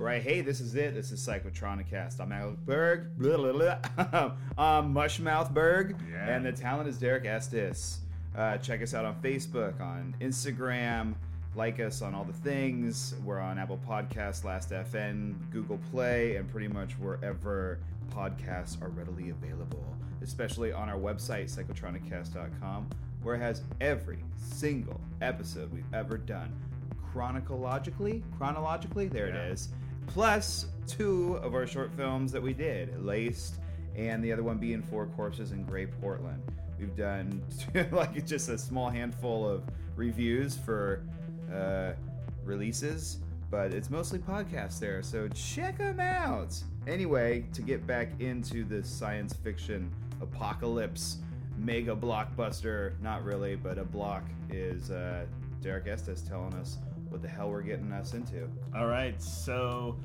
[0.00, 0.94] Right, hey, this is it.
[0.94, 2.20] This is Psychotronicast.
[2.20, 3.18] I'm Alec Berg.
[3.18, 4.32] Blah, blah, blah.
[4.58, 5.94] I'm Mushmouth Berg.
[6.10, 6.26] Yeah.
[6.34, 8.00] And the talent is Derek Estes.
[8.34, 11.14] Uh, check us out on Facebook, on Instagram.
[11.54, 13.14] Like us on all the things.
[13.24, 17.78] We're on Apple Podcasts, Last FN, Google Play, and pretty much wherever
[18.10, 19.84] podcasts are readily available.
[20.22, 22.88] Especially on our website, psychotronicast.com,
[23.22, 26.50] where it has every single episode we've ever done
[27.12, 28.22] chronologically.
[28.38, 29.42] Chronologically, there Yeah.
[29.42, 29.68] it is.
[30.06, 33.56] Plus two of our short films that we did, Laced,
[33.96, 36.42] and the other one being Four Corpses in Gray Portland.
[36.78, 37.42] We've done
[37.92, 39.62] like just a small handful of
[39.96, 41.02] reviews for
[41.52, 41.92] uh,
[42.44, 43.18] releases,
[43.50, 46.56] but it's mostly podcasts there, so check them out.
[46.86, 51.18] Anyway, to get back into the science fiction apocalypse
[51.58, 55.26] mega blockbuster, not really, but a block is uh,
[55.60, 56.78] Derek Estes telling us
[57.10, 58.48] what the hell we're getting us into.
[58.74, 59.96] All right, so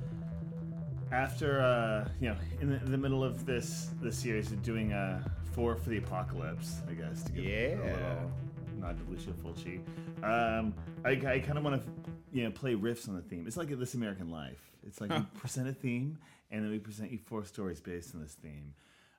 [1.12, 4.92] after uh, you know, in the, in the middle of this this series, of doing
[4.94, 7.92] uh, four for the apocalypse, I guess to give a Yeah.
[7.92, 8.31] little
[8.80, 9.80] nod to Lucio Fulci.
[10.23, 10.73] Um,
[11.06, 11.89] I, I kind of want to
[12.33, 13.45] you know play riffs on the theme.
[13.48, 14.61] It's like This American Life.
[14.86, 16.17] It's like we present a theme,
[16.52, 18.73] and then we present you four stories based on this theme.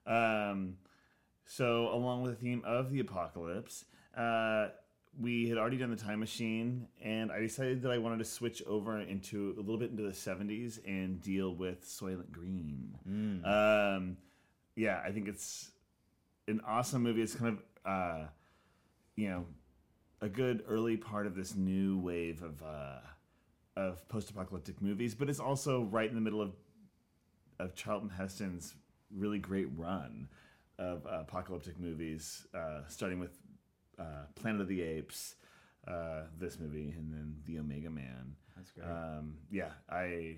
[0.07, 0.77] Um,
[1.45, 3.84] so, along with the theme of the apocalypse,
[4.17, 4.69] uh,
[5.20, 8.62] we had already done the time machine, and I decided that I wanted to switch
[8.67, 12.95] over into a little bit into the 70s and deal with Soylent Green.
[13.45, 14.17] Um,
[14.75, 15.70] yeah, I think it's
[16.48, 17.23] an awesome movie.
[17.23, 18.27] It's kind of, uh,
[19.17, 19.47] you know,
[20.20, 22.98] a good early part of this new wave of uh,
[23.77, 26.53] of post apocalyptic movies, but it's also right in the middle of
[27.58, 28.75] of Charlton Heston's
[29.14, 30.28] really great run
[30.78, 33.39] of uh, apocalyptic movies, uh, starting with
[33.98, 35.34] uh, Planet of the Apes,
[35.86, 38.34] uh, this movie, and then The Omega Man.
[38.56, 38.86] That's great.
[38.86, 40.36] Um, yeah, I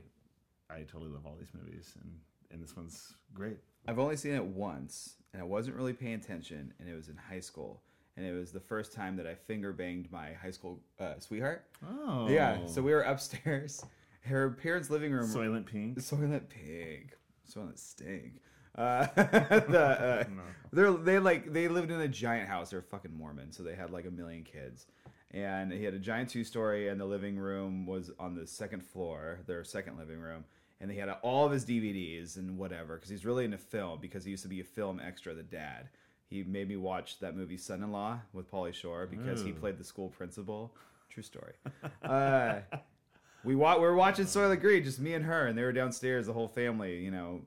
[0.70, 2.10] I totally love all these movies, and
[2.50, 3.58] and this one's great.
[3.86, 7.16] I've only seen it once, and I wasn't really paying attention, and it was in
[7.16, 7.82] high school.
[8.16, 11.64] And it was the first time that I finger banged my high school uh, sweetheart.
[11.88, 13.84] Oh, Yeah, so we were upstairs.
[14.22, 15.28] Her parents' living room.
[15.30, 15.98] Soylent Pink.
[16.00, 17.14] Soylent Pig.
[17.48, 18.40] Soylent Stink.
[18.78, 20.24] Uh, the, uh,
[20.72, 22.70] they're they like they lived in a giant house.
[22.70, 24.86] They're fucking Mormon, so they had like a million kids.
[25.32, 28.82] And he had a giant two story, and the living room was on the second
[28.82, 30.44] floor, their second living room.
[30.80, 33.98] And they had all of his DVDs and whatever, because he's really into film.
[34.00, 35.88] Because he used to be a film extra, the dad.
[36.30, 39.76] He made me watch that movie Son in Law with Pauly Shore because he played
[39.78, 40.74] the school principal.
[41.10, 41.54] True story.
[42.02, 42.60] Uh,
[43.44, 46.26] we wa- we were watching Soylent Green, just me and her, and they were downstairs,
[46.26, 47.40] the whole family, you know,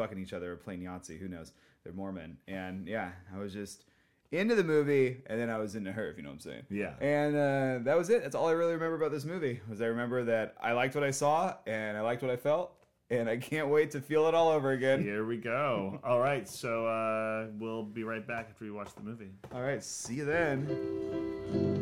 [0.00, 1.18] fucking each other, playing Yahtzee.
[1.18, 1.52] Who knows?
[1.84, 3.84] They're Mormon, and yeah, I was just
[4.32, 6.62] into the movie, and then I was into her, if you know what I'm saying.
[6.70, 6.92] Yeah.
[7.00, 8.22] And uh, that was it.
[8.22, 9.60] That's all I really remember about this movie.
[9.68, 12.72] Was I remember that I liked what I saw, and I liked what I felt,
[13.10, 15.02] and I can't wait to feel it all over again.
[15.02, 15.98] Here we go.
[16.04, 19.30] All right, so uh, we'll be right back after we watch the movie.
[19.54, 21.79] All right, see you then.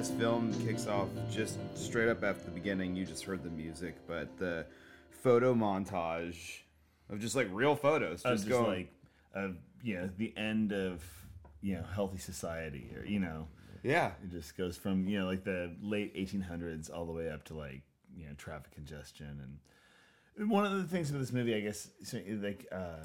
[0.00, 2.96] This film kicks off just straight up after the beginning.
[2.96, 4.64] You just heard the music, but the
[5.10, 6.60] photo montage
[7.10, 8.22] of just like real photos.
[8.22, 8.92] Just, just going, like,
[9.34, 11.04] of you know, the end of
[11.60, 13.46] you know healthy society, or you know,
[13.82, 14.12] yeah.
[14.24, 17.54] it just goes from you know like the late 1800s all the way up to
[17.54, 17.82] like
[18.16, 19.58] you know traffic congestion
[20.38, 23.04] and one of the things about this movie, I guess, so, like uh,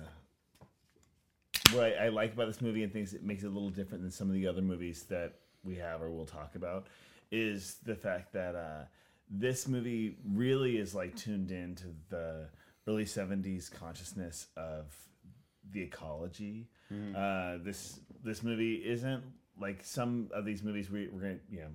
[1.73, 4.01] what I, I like about this movie and things that makes it a little different
[4.01, 5.33] than some of the other movies that
[5.65, 6.87] we have or we'll talk about
[7.31, 8.83] is the fact that uh,
[9.29, 12.47] this movie really is like tuned in to the
[12.87, 14.95] early 70s consciousness of
[15.71, 16.67] the ecology.
[17.15, 19.23] Uh, this this movie isn't
[19.59, 21.69] like some of these movies we, we're going to, you know,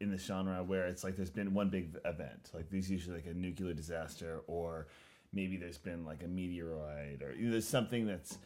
[0.00, 3.26] in the genre where it's like there's been one big event, like there's usually like
[3.26, 4.86] a nuclear disaster, or
[5.32, 8.38] maybe there's been like a meteoroid or you know, there's something that's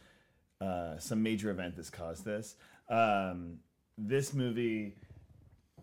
[0.59, 2.55] uh, some major event that's caused this.
[2.89, 3.57] Um,
[3.97, 4.95] this movie,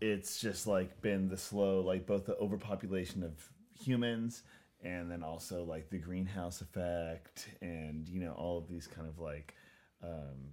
[0.01, 3.33] it's just like been the slow, like both the overpopulation of
[3.81, 4.43] humans
[4.83, 9.19] and then also like the greenhouse effect and you know all of these kind of
[9.19, 9.55] like
[10.05, 10.53] um,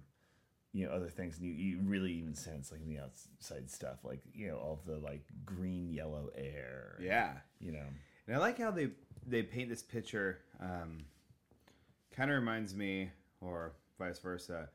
[0.72, 3.98] you know other things and you, you really even sense like in the outside stuff
[4.04, 7.34] like you know all of the like green yellow air Yeah.
[7.60, 7.84] you know
[8.26, 8.90] And I like how they
[9.26, 10.38] they paint this picture.
[10.60, 11.04] Um,
[12.14, 13.10] kind of reminds me,
[13.40, 14.68] or vice versa,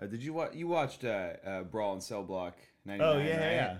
[0.00, 0.54] Uh, did you watch?
[0.54, 2.56] You watched uh, uh, Brawl in Cell Block
[2.86, 3.08] '99?
[3.08, 3.52] Oh, yeah, yeah, right?
[3.54, 3.76] yeah.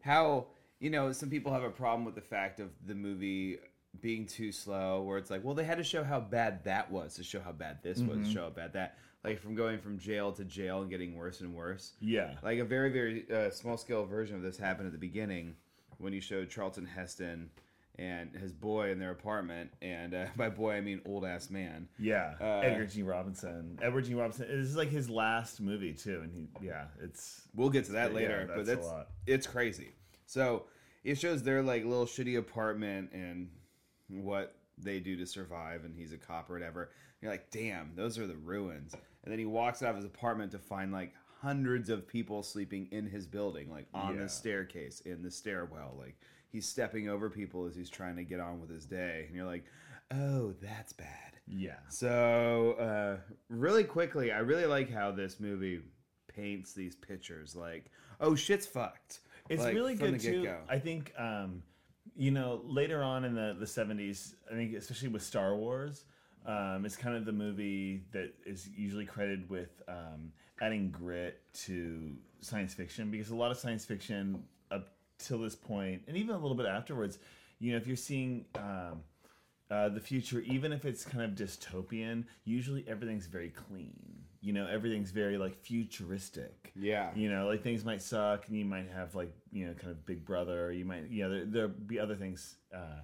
[0.00, 0.46] How
[0.80, 3.58] you know some people have a problem with the fact of the movie
[4.00, 7.14] being too slow, where it's like, well, they had to show how bad that was
[7.14, 8.24] to show how bad this was, Mm-hmm.
[8.24, 11.40] to show how bad that, like from going from jail to jail and getting worse
[11.40, 11.92] and worse.
[12.00, 12.34] Yeah.
[12.42, 15.56] Like a very very uh, small scale version of this happened at the beginning
[15.98, 17.50] when you showed Charlton Heston
[17.98, 21.88] and his boy in their apartment, and uh, by boy I mean old ass man.
[21.98, 23.02] Yeah, Uh, Edgar G.
[23.02, 23.78] Robinson.
[23.82, 24.14] Edward G.
[24.14, 24.46] Robinson.
[24.48, 28.10] This is like his last movie too, and he, yeah, it's We'll get to that
[28.10, 29.08] Yeah, later, but that's a that's lot.
[29.26, 29.90] it's crazy.
[30.26, 30.64] So
[31.04, 33.48] it shows their like little shitty apartment and
[34.08, 36.90] what they do to survive, and he's a cop or whatever.
[37.20, 38.94] You're like, damn, those are the ruins.
[39.24, 42.88] And then he walks out of his apartment to find like hundreds of people sleeping
[42.90, 44.22] in his building, like on Yeah.
[44.22, 45.94] the staircase, in the stairwell.
[45.98, 46.16] Like
[46.52, 49.46] he's stepping over people as he's trying to get on with his day, and you're
[49.46, 49.64] like,
[50.12, 51.32] oh, that's bad.
[51.48, 53.16] yeah, So, uh,
[53.48, 55.80] really quickly, I really like how this movie
[56.28, 57.56] paints these pictures.
[57.56, 57.86] Like,
[58.20, 59.20] oh, shit's fucked.
[59.48, 60.42] it's Like, really good too.
[60.42, 60.58] get-go.
[60.68, 61.62] I think, um,
[62.14, 66.04] you know, later on in the the seventies, I think especially with Star Wars,
[66.44, 72.14] um, it's kind of the movie that is usually credited with um, adding grit to
[72.40, 74.42] science fiction because a lot of science fiction
[75.18, 77.18] till this point, and even a little bit afterwards,
[77.58, 78.46] you know, if you're seeing.
[78.54, 79.02] Um,
[79.72, 83.94] uh, the future, even if it's kind of dystopian, usually everything's very clean.
[84.42, 86.72] You know, everything's very like futuristic.
[86.76, 87.10] Yeah.
[87.14, 90.04] You know, like things might suck, and you might have like you know, kind of
[90.04, 90.66] Big Brother.
[90.66, 93.00] Or you might, you know, there there'll be other things uh,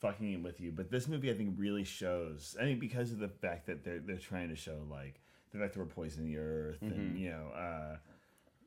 [0.00, 0.72] fucking in with you.
[0.72, 2.56] But this movie, I think, really shows.
[2.58, 5.20] I mean, because of the fact that they're they're trying to show like
[5.52, 7.96] the fact that we're poisoning the earth, and you know, uh,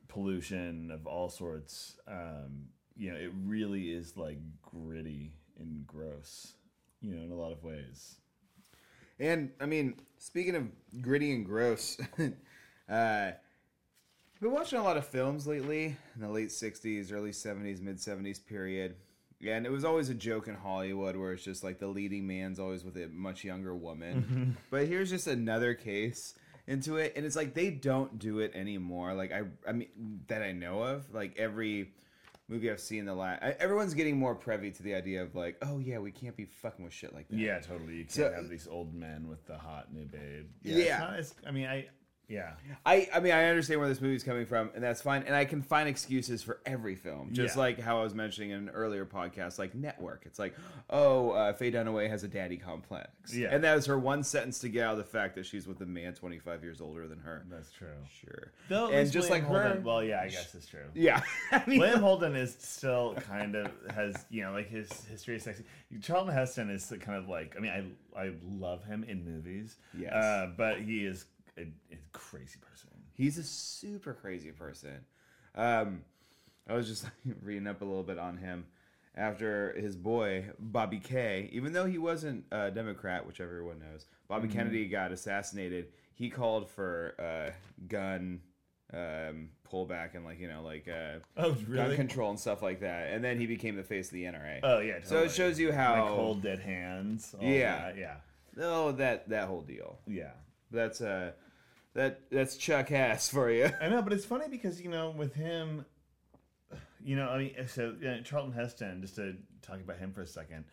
[0.08, 1.98] pollution of all sorts.
[2.08, 2.68] Um,
[3.00, 6.54] you know, it really is like gritty and gross.
[7.02, 8.18] You know, in a lot of ways.
[9.20, 10.68] And I mean, speaking of
[11.02, 16.50] gritty and gross, uh, I've been watching a lot of films lately in the late
[16.50, 18.96] '60s, early '70s, mid '70s period.
[19.48, 22.60] And it was always a joke in Hollywood where it's just like the leading man's
[22.60, 24.58] always with a much younger woman.
[24.70, 26.34] But here's just another case
[26.68, 29.14] into it, and it's like they don't do it anymore.
[29.14, 29.88] Like I, I mean,
[30.28, 31.14] that I know of.
[31.14, 31.94] Like every
[32.50, 35.78] movie I've seen the last, everyone's getting more privy to the idea of like, oh
[35.80, 37.38] yeah, we can't be fucking with shit like that.
[37.38, 37.94] Yeah, totally.
[37.94, 40.48] You can't So- have these old men with the hot new babe.
[40.64, 40.76] Yeah.
[40.78, 41.88] it's not as- I mean, I
[42.30, 42.52] yeah.
[42.86, 45.24] I, I mean, I understand where this movie's coming from, and that's fine.
[45.24, 47.62] And I can find excuses for every film, just Yeah.
[47.62, 50.24] like how I was mentioning in an earlier podcast, like Network.
[50.26, 50.54] It's like,
[50.90, 53.50] oh, uh, Faye Dunaway has a daddy complex, Yeah.
[53.52, 55.82] and that was her one sentence to get out of the fact that she's with
[55.82, 57.46] a man 25 years older than her.
[57.50, 57.88] That's true.
[58.22, 60.68] Sure, Though, at and least just William like her, Holden- well, yeah, I guess it's
[60.68, 60.86] true.
[60.94, 61.22] yeah.
[61.52, 65.44] I mean, William Holden is still kind of has you know like his history is
[65.44, 65.64] sexy.
[66.02, 67.72] Charlton Heston is kind of like I mean
[68.16, 69.78] I I love him in movies.
[69.98, 70.14] Yes.
[70.14, 71.26] uh, but he is
[71.60, 72.90] a, a crazy person.
[73.14, 75.06] He's a super crazy person.
[75.56, 76.02] Um,
[76.68, 77.06] I was just
[77.44, 78.66] reading up a little bit on him
[79.16, 81.50] after his boy Bobby K.
[81.52, 85.88] Even though he wasn't a Democrat, which everyone knows, Bobby Kennedy got assassinated.
[86.16, 87.52] He called for uh,
[87.88, 88.42] gun
[88.94, 93.12] um, pullback and like you know like uh, Oh, gun control and stuff like that.
[93.12, 94.60] And then he became the face of the NRA.
[94.64, 95.00] Oh yeah.
[95.04, 97.36] So it shows you how- like cold dead hands.
[97.42, 97.78] Yeah.
[97.92, 98.16] that, yeah,
[98.62, 100.00] oh, that that whole deal.
[100.08, 100.32] yeah.
[100.72, 101.32] That's uh,
[101.94, 103.70] that that's Chuck Hass for you.
[103.82, 105.86] I know, but it's funny because you know with him,
[107.04, 109.02] you know, I mean, so you know, Charlton Heston.
[109.02, 110.66] Just to talk about him for a second,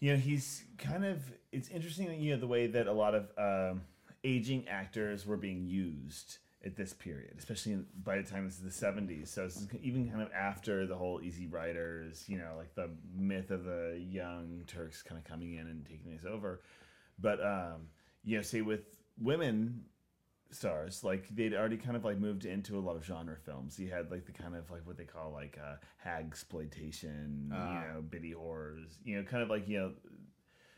[0.00, 1.22] you know, he's kind of.
[1.52, 3.82] It's interesting, you know, the way that a lot of um,
[4.24, 8.62] aging actors were being used at this period, especially in, by the time this is
[8.62, 9.30] the seventies.
[9.30, 13.50] So it's even kind of after the whole Easy Riders, you know, like the myth
[13.50, 16.62] of the young Turks kind of coming in and taking this over.
[17.18, 17.88] But um,
[18.24, 19.84] you know, say with women
[20.50, 21.04] stars.
[21.04, 23.78] Like they'd already kind of like moved into a lot of genre films.
[23.78, 27.82] You had like the kind of like what they call like uh hag exploitation Ah.
[27.82, 29.92] you know biddy horrors you know kind of like you know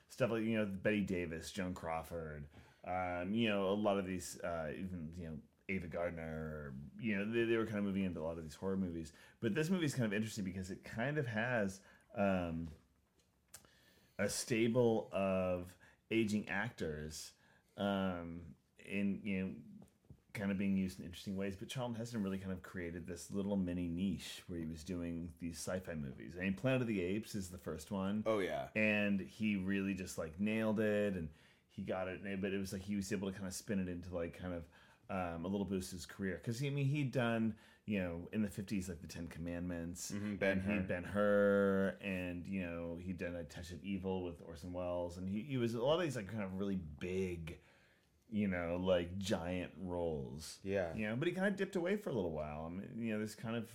[0.09, 2.45] stuff like you know bette davis joan crawford
[2.87, 5.35] um you know a lot of these uh even you know
[5.69, 8.55] ava gardner you know they, they were kind of moving into a lot of these
[8.57, 9.13] horror movies.
[9.41, 11.81] But this movie is kind of interesting because it kind of has
[12.19, 12.69] um
[14.19, 15.73] a stable of
[16.11, 17.33] aging actors
[17.79, 18.41] um,
[18.87, 19.51] in you know
[20.33, 21.57] kind of being used in interesting ways.
[21.57, 25.31] But Charlton Heston really kind of created this little mini niche where he was doing
[25.41, 26.35] these sci-fi movies.
[26.39, 28.67] I mean, Planet of the Apes is the first one, Oh yeah.
[28.77, 31.29] and he really just like nailed it, and
[31.71, 32.21] he got it.
[32.41, 34.55] But it was like he was able to kind of spin it into like kind
[34.55, 34.65] of
[35.11, 37.57] um, a little boost his career because I mean he'd done
[37.87, 40.81] you know in the fifties like the Ten Commandments, Mhm, Ben-Hur.
[40.87, 45.29] Ben Hur, and you know he'd done a Touch of Evil with Orson Welles, and
[45.29, 47.59] he, he was a lot of these like kind of really big
[48.33, 50.59] you know, like giant roles.
[50.63, 50.95] Yeah.
[50.95, 52.67] You know, but he kind of dipped away for a little while.
[52.67, 53.69] I mean, you know, there's kind of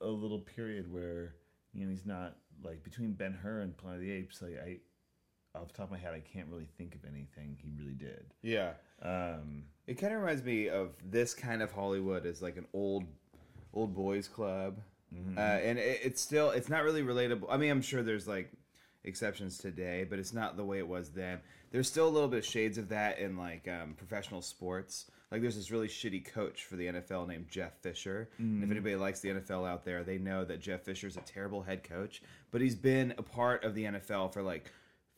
[0.00, 1.34] a little period where
[1.72, 4.42] you know he's not like between Ben Hur and Planet of the Apes.
[4.42, 7.70] Like I, off the top of my head, I can't really think of anything he
[7.78, 8.32] really did.
[8.42, 8.72] Yeah.
[9.02, 13.04] Um, It kind of reminds me of this kind of Hollywood as like an old,
[13.74, 14.78] old boys club,
[15.36, 17.46] uh, and it, it's still it's not really relatable.
[17.50, 18.52] I mean, I'm sure there's like
[19.04, 21.40] exceptions today, but it's not the way it was then.
[21.70, 25.06] There's still a little bit of shades of that in like um, professional sports.
[25.30, 28.28] Like there's this really shitty coach for the NFL named Jeff Fisher.
[28.54, 31.62] And if anybody likes the NFL out there, they know that Jeff Fisher's a terrible
[31.62, 34.70] head coach, but he's been a part of the NFL for like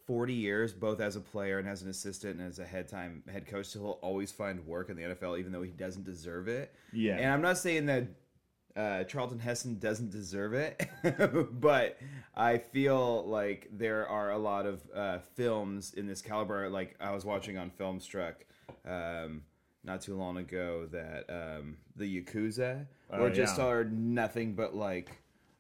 [0.07, 3.23] 40 years, both as a player and as an assistant and as a head time
[3.31, 3.67] head coach.
[3.67, 6.75] So he'll always find work in the NFL, even though he doesn't deserve it.
[6.93, 7.17] Yeah.
[7.17, 8.05] And I'm not saying that
[8.77, 10.89] uh, Charlton Heston doesn't deserve it,
[11.53, 11.99] but
[12.35, 16.69] I feel like there are a lot of uh, films in this caliber.
[16.69, 18.35] Like I was watching on Filmstruck
[18.87, 19.43] um,
[19.85, 23.67] not too long ago that um, the Yakuza Oh, were just yeah.
[23.67, 25.11] are nothing but like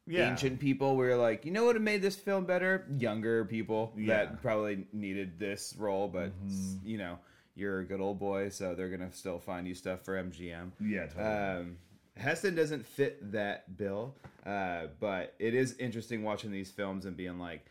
[0.06, 0.30] Yeah.
[0.30, 0.96] ancient people.
[0.96, 2.86] We were like, you know what would have made this film better?
[2.98, 4.06] Younger people Yeah.
[4.24, 7.18] that probably needed this role, but s- you know.
[7.54, 10.70] You're a good old boy, so they're gonna still find you stuff for MGM.
[10.80, 11.26] yeah, totally.
[11.60, 11.76] Um,
[12.16, 14.14] Heston doesn't fit that bill,
[14.44, 17.64] uh, but it is interesting watching these films and being like,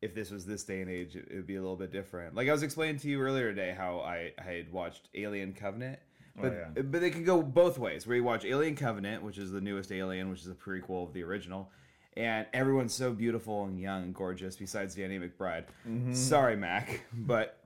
[0.00, 2.34] if this was this day and age, it would be a little bit different.
[2.34, 5.98] Like I was explaining to you earlier today how I, I had watched Alien Covenant.
[6.36, 6.82] But, yeah.
[6.82, 8.06] but they can go both ways.
[8.06, 11.12] Where you watch Alien Covenant, which is the newest Alien, which is a prequel of
[11.12, 11.70] the original,
[12.16, 15.64] and everyone's so beautiful and young and gorgeous besides Danny McBride.
[16.12, 17.63] Sorry, Mac, but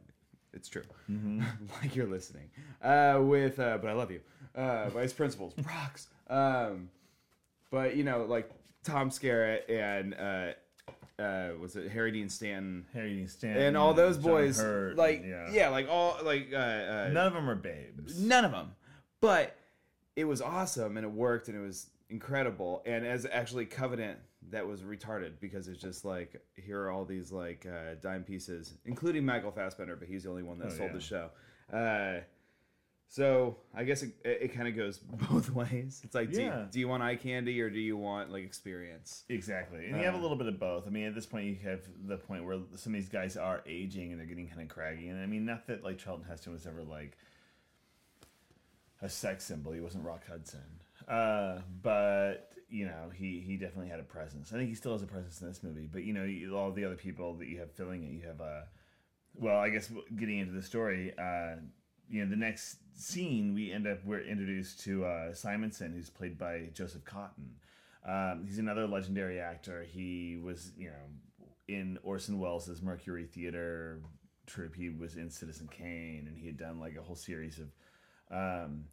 [0.52, 0.83] it's true.
[1.83, 2.50] like you're listening.
[2.83, 4.21] Uh, with uh, but I love you.
[4.55, 6.09] Uh, Vice Principals rocks.
[6.28, 6.90] Um,
[7.71, 8.50] but you know, like
[8.85, 13.95] Tom Skerritt and uh, uh, was it Harry Dean Stanton Harry Dean Stanton and all
[13.95, 15.50] those boys, Hurt, like yeah.
[15.50, 15.69] yeah.
[15.69, 18.21] like all like uh, uh, none of them are babes.
[18.21, 18.73] none of them.
[19.21, 19.57] But
[20.17, 22.83] it was awesome and it worked and it was incredible.
[22.87, 24.19] And as actually Covenant,
[24.50, 28.75] that was retarded because it's just like here are all these like uh, dime pieces,
[28.85, 30.95] including Michael Fassbender, but he's the only one that Oh, sold yeah.
[30.95, 31.30] the show.
[31.73, 32.21] Uh,
[33.11, 34.99] so I guess it, it, kind of goes
[35.30, 36.02] both ways.
[36.04, 39.25] It's like, do, you, do you want eye candy or do you want like experience?
[39.30, 40.87] Exactly, and you have a Uh, little bit of both.
[40.87, 43.62] I mean, at this point, you have the point where some of these guys are
[43.66, 45.09] aging and they're getting kind of craggy.
[45.09, 47.16] And I mean, not that like Charlton Heston was ever like
[49.02, 49.73] a sex symbol.
[49.73, 50.61] He wasn't Rock Hudson,
[51.09, 54.53] uh, but you know, he he definitely had a presence.
[54.53, 55.89] I think he still has a presence in this movie.
[55.91, 58.41] But you know, you- all the other people that you have filling it, you have
[58.41, 58.63] uh,
[59.35, 61.13] well, I guess getting into the story.
[61.19, 61.57] Uh,
[62.11, 66.39] you know, the next scene we end up we're introduced to uh, Simonson, who's played
[66.39, 67.51] by Joseph Cotten.
[68.07, 69.83] Um, he's another legendary actor.
[69.85, 74.01] He was, you know, in Orson Welles' Mercury Theater
[74.47, 74.75] troupe.
[74.75, 77.69] He was in Citizen Kane, and he had done like a whole series of
[78.31, 78.85] um,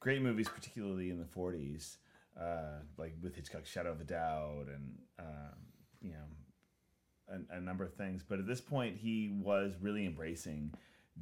[0.00, 1.96] great movies, particularly in the '40s,
[2.38, 5.56] uh, like with Hitchcock's Shadow of a Doubt, and um,
[6.00, 8.22] you know, a, a number of things.
[8.26, 10.72] But at this point, he was really embracing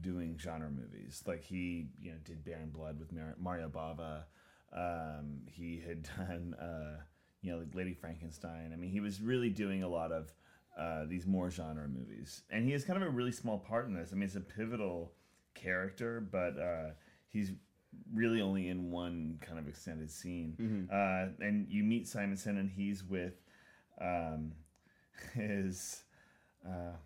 [0.00, 1.23] doing genre movies.
[1.26, 4.25] Like he, you know, did Baron Blood with Mar- Mario Bava.
[4.73, 7.02] Um, he had done, uh,
[7.43, 8.71] you know, like Lady Frankenstein.
[8.73, 10.33] I mean, he was really doing a lot of
[10.79, 13.95] uh, these more genre movies, and he has kind of a really small part in
[13.95, 14.11] this.
[14.12, 15.12] I mean, it's a pivotal
[15.55, 16.90] character, but uh,
[17.29, 17.52] he's
[18.12, 20.54] really only in one kind of extended scene.
[20.92, 23.35] Uh, and you meet Simonson, and he's with
[24.00, 24.52] um,
[25.35, 26.02] his
[26.66, 26.97] uh,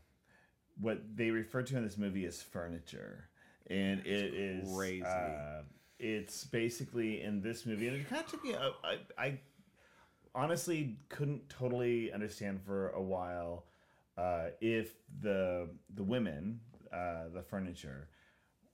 [0.80, 3.28] what they refer to in this movie as furniture,
[3.68, 5.04] and it is crazy.
[5.04, 5.62] Uh,
[5.98, 8.56] it's basically in this movie, and it kind of took me.
[9.16, 9.38] I
[10.34, 13.66] honestly couldn't totally understand for a while
[14.18, 16.60] uh, if the the women,
[16.92, 18.08] uh, the furniture,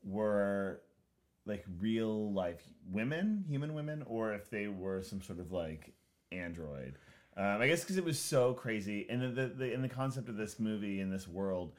[0.03, 0.83] were
[1.47, 5.93] like real life women, human women, or if they were some sort of like
[6.33, 6.97] android.
[7.37, 10.29] Um, I guess because it was so crazy, and the, the, the and the concept
[10.29, 11.73] of this movie in this world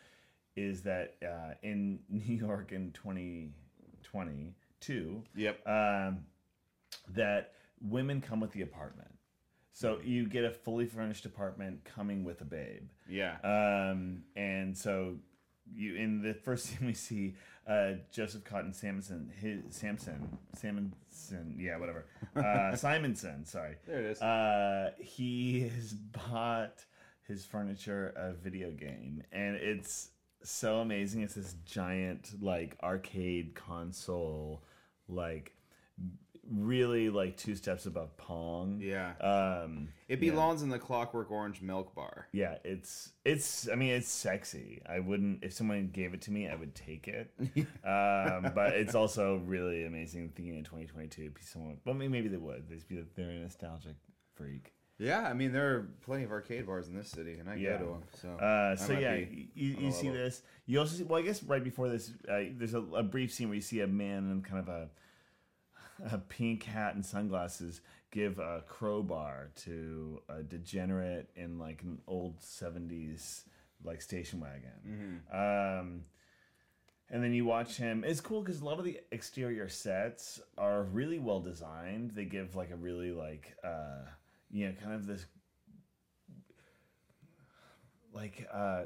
[0.55, 5.67] is that uh, in New York in 2022, Yep.
[5.67, 6.19] um,
[7.13, 9.07] that women come with the apartment.
[9.73, 12.89] So you get a fully furnished apartment coming with a babe.
[13.09, 13.37] Yeah.
[13.43, 15.15] Um, and so
[15.73, 17.35] you in the first scene we see
[17.67, 23.45] uh, Joseph Cotten Samson, his Samson, Simonson, yeah, whatever, uh, Simonson.
[23.45, 24.21] Sorry, There it is.
[24.21, 26.83] Uh, he has bought
[27.27, 30.09] his furniture a video game, and it's
[30.43, 31.21] so amazing.
[31.21, 34.63] It's this giant like arcade console,
[35.07, 35.53] like
[36.49, 38.79] really like two steps above Pong.
[38.81, 39.13] Yeah.
[39.19, 40.31] Um, It yeah.
[40.31, 42.27] belongs in the Clockwork Orange milk bar.
[42.31, 43.69] Yeah, it's it's.
[43.69, 44.81] I mean, it's sexy.
[44.87, 47.31] I wouldn't if someone gave it to me, I would take it.
[47.85, 51.31] um, but it's also really amazing thinking in 2022.
[51.41, 52.67] Someone, well, maybe maybe they would.
[52.69, 53.95] They'd be they're a nostalgic
[54.35, 54.73] freak.
[54.99, 57.77] Yeah, I mean there are plenty of arcade bars in this city, and I Yeah.
[57.77, 58.03] go to them.
[58.21, 60.23] So, Uh, so yeah, you, you see level.
[60.23, 60.43] this.
[60.67, 61.03] You also see.
[61.03, 63.79] Well, I guess right before this, uh, there's a, a brief scene where you see
[63.79, 64.89] a man in kind of a
[66.09, 67.81] a pink hat and sunglasses
[68.11, 73.43] give a crowbar to a degenerate in like an old 70s
[73.83, 75.21] like station wagon.
[75.79, 76.01] Um,
[77.09, 78.03] and then you watch him.
[78.05, 82.11] It's cool because a lot of the exterior sets are really well designed.
[82.11, 84.05] They give like a really like uh,
[84.49, 85.25] you know kind of this
[88.13, 88.83] like uh,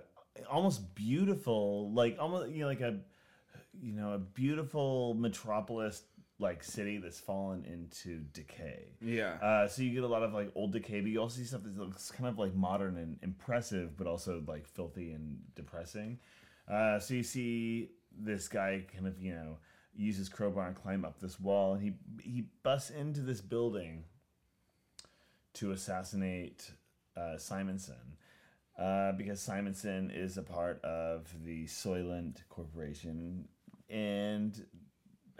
[0.49, 2.99] almost beautiful, like almost you know like a
[3.79, 6.01] you know a beautiful metropolis
[6.37, 8.87] like city that's fallen into decay.
[9.01, 11.45] yeah, Uh, so you get a lot of like old decay, but you also see
[11.45, 16.19] stuff that looks kind of like modern and impressive, but also like filthy and depressing.
[16.69, 19.57] Uh, so you see this guy kind of you know
[19.95, 24.03] use his crowbar and climb up this wall, and he he busts into this building
[25.53, 26.71] to assassinate
[27.15, 27.95] uh, Simonson.
[28.77, 33.47] Uh, because Simonson is a part of the Soylent Corporation,
[33.89, 34.65] and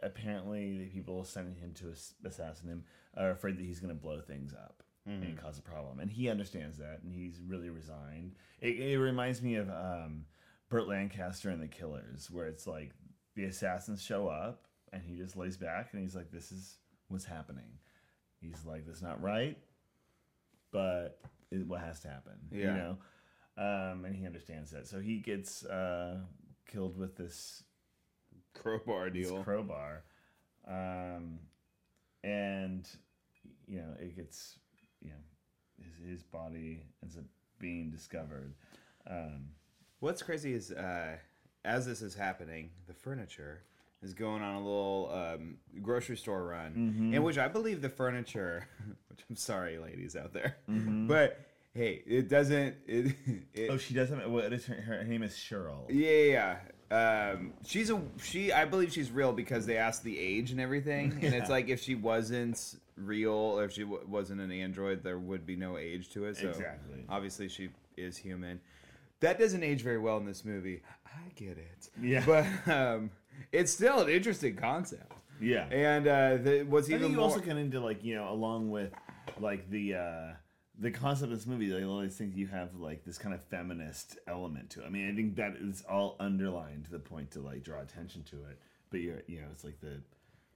[0.03, 2.83] apparently the people sending him to ass- assassinate him
[3.17, 4.83] are afraid that he's going to blow things up
[5.23, 5.99] and cause a problem.
[5.99, 8.35] And he understands that, and he's really resigned.
[8.59, 10.25] It, it reminds me of um,
[10.67, 12.91] Burt Lancaster and the Killers, where it's like
[13.35, 16.77] the assassins show up, and he just lays back, and he's like, "This is
[17.09, 17.77] what's happening."
[18.41, 19.57] He's like, "That's not right,
[20.71, 21.19] but
[21.51, 22.97] it, what has to happen?" You know,
[23.57, 26.17] um, and he understands that, so he gets uh,
[26.67, 27.63] killed with this
[28.55, 29.43] crowbar deal.
[29.43, 30.03] crowbar,
[30.67, 31.39] um,
[32.23, 32.87] and
[33.67, 34.57] you know it gets
[35.01, 35.15] you know
[35.83, 37.23] his his body ends up
[37.59, 38.53] being discovered.
[39.09, 39.49] Um,
[39.99, 41.15] What's crazy is uh,
[41.63, 43.61] as this is happening, the furniture
[44.03, 47.13] is going on a little um, grocery store run, Mm-hmm.
[47.15, 48.67] in which I believe the furniture.
[49.09, 51.07] Which I'm sorry, ladies out there, Mm-hmm.
[51.07, 51.39] but
[51.73, 52.75] hey, it doesn't.
[52.85, 53.15] It,
[53.53, 55.85] it, oh, she does have what is her, her name is Cheryl.
[55.89, 56.55] Yeah, yeah.
[56.91, 58.51] Um, she's a she.
[58.51, 61.81] I believe she's real because they asked the age and everything, and it's like if
[61.81, 66.09] she wasn't real or if she w- wasn't an android, there would be no age
[66.09, 66.37] to it.
[66.37, 67.03] So Exactly.
[67.09, 68.59] obviously she is human.
[69.21, 70.81] That doesn't age very well in this movie.
[71.05, 71.89] I get it.
[72.01, 72.23] Yeah.
[72.25, 73.09] but um,
[73.51, 75.11] it's still an interesting concept.
[75.41, 75.65] Yeah.
[75.71, 78.29] And uh, the, what's I even think you more also get into like you know
[78.31, 78.93] along with
[79.39, 80.33] like the uh
[80.79, 83.41] the concept of this movie like all these things you have like this kind of
[83.43, 84.85] feminist element to it.
[84.85, 88.23] I mean I think that is all underlined to the point to like draw attention
[88.23, 88.59] to it.
[88.89, 90.01] But you're you know it's like the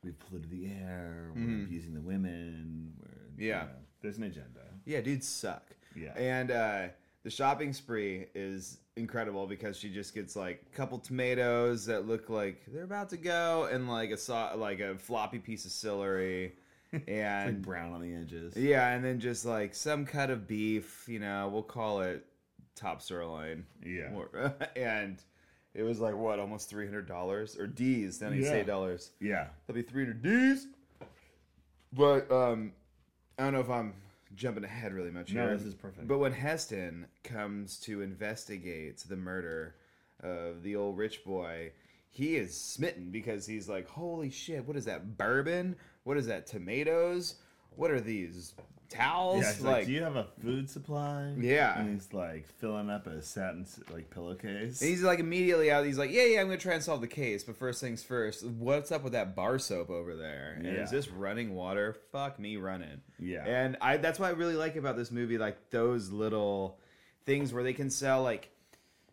[0.04, 3.46] we've polluted the air, we're abusing the women, we're.
[3.46, 3.62] Yeah.
[3.62, 4.62] you know, there's an agenda.
[4.86, 5.64] Yeah, dudes suck.
[5.96, 6.14] Yeah.
[6.18, 6.88] And uh,
[7.24, 12.30] the shopping spree is incredible because she just gets like a couple tomatoes that look
[12.30, 16.54] like they're about to go, and like a so- like a floppy piece of celery,
[16.92, 18.56] Like and brown on the edges.
[18.58, 21.06] yeah, and then just like some cut of beef.
[21.08, 22.26] You know, we'll call it
[22.76, 23.66] top sirloin.
[23.86, 24.10] Yeah.
[24.76, 25.22] And
[25.76, 28.22] it was like what, almost three hundred dollars or D's?
[28.24, 28.64] Even say Yeah.
[28.64, 29.12] dollars.
[29.20, 29.48] Yeah.
[29.68, 30.68] that'd be 300 D's.
[31.94, 32.74] But um,
[33.38, 33.94] I don't know if I'm
[34.36, 35.58] jumping ahead really much No, here.
[35.58, 36.08] this is perfect.
[36.08, 39.76] But when Heston comes to investigate the murder
[40.22, 41.72] of the old rich boy,
[42.12, 44.66] he is smitten because he's like, "Holy shit!
[44.68, 45.76] What is that bourbon?
[46.04, 47.36] What is that tomatoes?
[47.76, 48.54] What are these
[48.90, 51.34] towels?" Yeah, it's like, do you have a food supply?
[51.38, 51.80] Yeah.
[51.80, 54.82] and he's like filling up a satin like pillowcase.
[54.82, 55.86] And he's like immediately out.
[55.86, 58.44] He's like, "Yeah, yeah, I'm gonna try and solve the case, but first things first.
[58.46, 60.54] What's up with that bar soap over there?
[60.58, 60.84] And Yeah.
[60.84, 61.96] is this running water?
[62.12, 63.46] Fuck me, running." Yeah.
[63.46, 66.80] And I that's what I really like about this movie, like those little
[67.26, 68.50] things where they can sell like,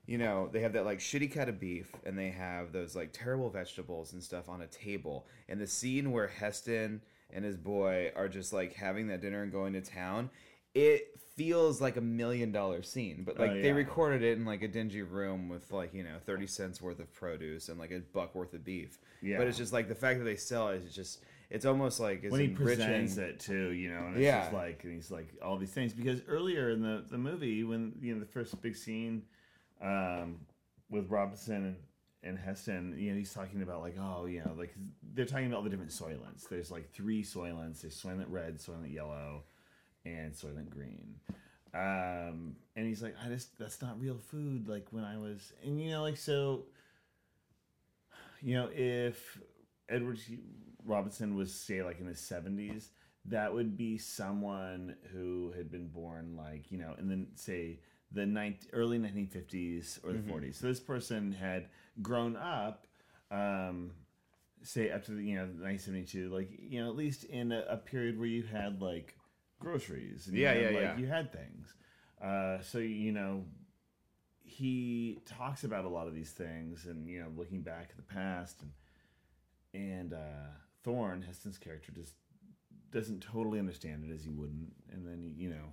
[0.06, 3.12] you know, they have that like shitty cut of beef, and they have those like
[3.12, 7.00] terrible vegetables and stuff on a table, and the scene where Heston
[7.32, 10.30] and his boy are just like having that dinner and going to town.
[10.74, 14.62] It feels like a million dollar scene, but like Oh, they recorded it in like
[14.62, 18.00] a dingy room with like you know thirty cents worth of produce and like a
[18.12, 18.98] buck worth of beef.
[19.22, 19.38] Yeah.
[19.38, 22.24] But it's just like the fact that they sell it is just it's almost like
[22.24, 22.64] it's when he enriching.
[22.66, 24.42] presents it too, you know, and it's Yeah.
[24.42, 27.92] just like and he's like all these things because earlier in the the movie when
[28.02, 29.22] you know the first big scene
[29.82, 30.38] um,
[30.90, 31.76] with Robinson and,
[32.22, 34.74] and Heston, you know, he's talking about like oh you know like
[35.14, 36.48] they're talking about all the different soylents.
[36.48, 37.82] There's like three soylents.
[37.82, 39.44] There's soylent red, soylent yellow,
[40.04, 41.16] and soylent green.
[41.74, 44.68] Um, and he's like, I just that's not real food.
[44.68, 46.64] Like when I was, and you know, like so,
[48.40, 49.38] you know, if
[49.88, 50.18] Edward
[50.84, 52.90] Robinson was say like in his seventies,
[53.26, 57.80] that would be someone who had been born like you know, and then say
[58.16, 61.68] the 19, early nineteen fifties or the 40s So this person had
[62.02, 62.86] grown up.
[63.30, 63.92] Um,
[64.62, 67.76] say up to the you know 1972 like you know at least in a, a
[67.76, 69.14] period where you had like
[69.60, 70.96] groceries and you Yeah, had, yeah, like, yeah.
[70.98, 71.74] you had things
[72.20, 73.44] uh so you know
[74.42, 78.02] he talks about a lot of these things and you know looking back at the
[78.14, 78.72] past and
[79.74, 80.48] and uh
[80.82, 82.14] thorne heston's character just
[82.90, 85.72] doesn't totally understand it as he wouldn't and then you know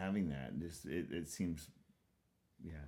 [0.00, 1.68] having that just it, it seems
[2.64, 2.86] yeah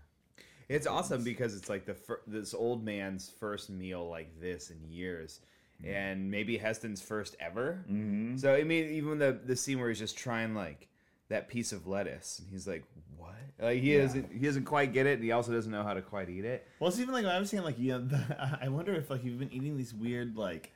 [0.69, 4.79] It's awesome because it's like the fir- this old man's first meal like this in
[4.91, 5.41] years,
[5.85, 7.85] and maybe Heston's first ever.
[7.91, 8.37] Mm-hmm.
[8.39, 10.89] So I mean, even the the scene where he's just trying like
[11.29, 12.85] that piece of lettuce, and he's like,
[13.19, 15.95] "What?" Like he doesn't he doesn't quite get it, and he also doesn't know how
[15.95, 16.67] to quite eat it.
[16.79, 19.25] Well, it's even like I was saying, like you know, the, I wonder if like
[19.25, 20.73] you've been eating these weird like,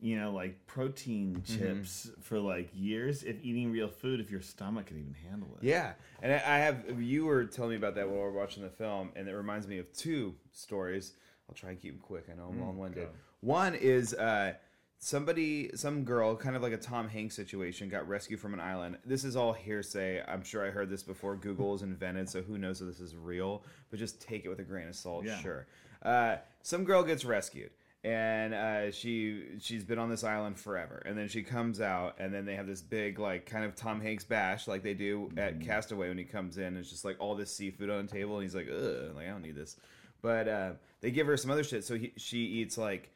[0.00, 3.22] you know, like protein chips for like years.
[3.24, 5.66] If eating real food, if your stomach can even handle it.
[5.66, 8.70] Yeah, and I have you were telling me about that while we are watching the
[8.70, 11.12] film, and it reminds me of two stories.
[11.48, 12.26] I'll try and keep them quick.
[12.30, 13.04] I know I'm long-winded.
[13.04, 13.10] go.
[13.40, 14.52] One is uh,
[14.98, 18.98] somebody, some girl, kind of like a Tom Hanks situation, got rescued from an island.
[19.04, 20.22] This is all hearsay.
[20.28, 21.36] I'm sure I heard this before.
[21.36, 23.64] Google was invented, so who knows if this is real?
[23.90, 25.24] But just take it with a grain of salt.
[25.24, 25.40] Yeah.
[25.40, 25.66] Sure.
[26.02, 27.70] Uh, some girl gets rescued.
[28.04, 32.32] And uh, she she's been on this island forever, and then she comes out, and
[32.32, 35.60] then they have this big like kind of Tom Hanks bash like they do at
[35.60, 36.64] Castaway when he comes in.
[36.64, 39.26] And it's just like all this seafood on the table, and he's like, "Ugh, like
[39.26, 39.76] I don't need this."
[40.22, 43.12] But uh, they give her some other shit, so he, she eats like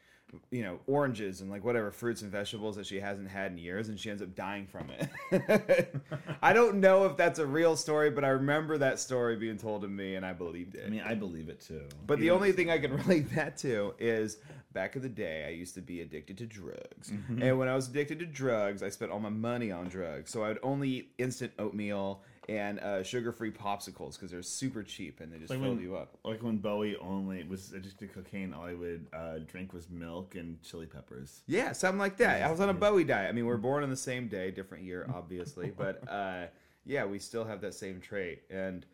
[0.51, 3.89] you know oranges and like whatever fruits and vegetables that she hasn't had in years,
[3.89, 5.95] and she ends up dying from it.
[6.43, 9.83] I don't know if that's a real story, but I remember that story being told
[9.83, 10.85] to me, and I believed it.
[10.87, 11.83] I mean, I believe it too.
[12.07, 14.39] But the only thing I can relate that to is
[14.73, 17.11] back in the day, I used to be addicted to drugs.
[17.11, 17.43] Mm-hmm.
[17.43, 20.31] And when I was addicted to drugs, I spent all my money on drugs.
[20.31, 24.83] So I would only eat instant oatmeal and uh, sugar free popsicles because they're super
[24.83, 26.19] cheap and they just like fill when, you up.
[26.25, 30.35] like when Bowie only was addicted to cocaine, all he would uh, drink was milk
[30.35, 31.43] and chili peppers.
[31.47, 32.43] Yeah, something like that.
[32.43, 33.29] I was on a Bowie diet.
[33.29, 36.47] I mean, we're born on the same day, different year, obviously, but uh,
[36.85, 38.43] yeah, we still have that same trait.
[38.51, 38.85] And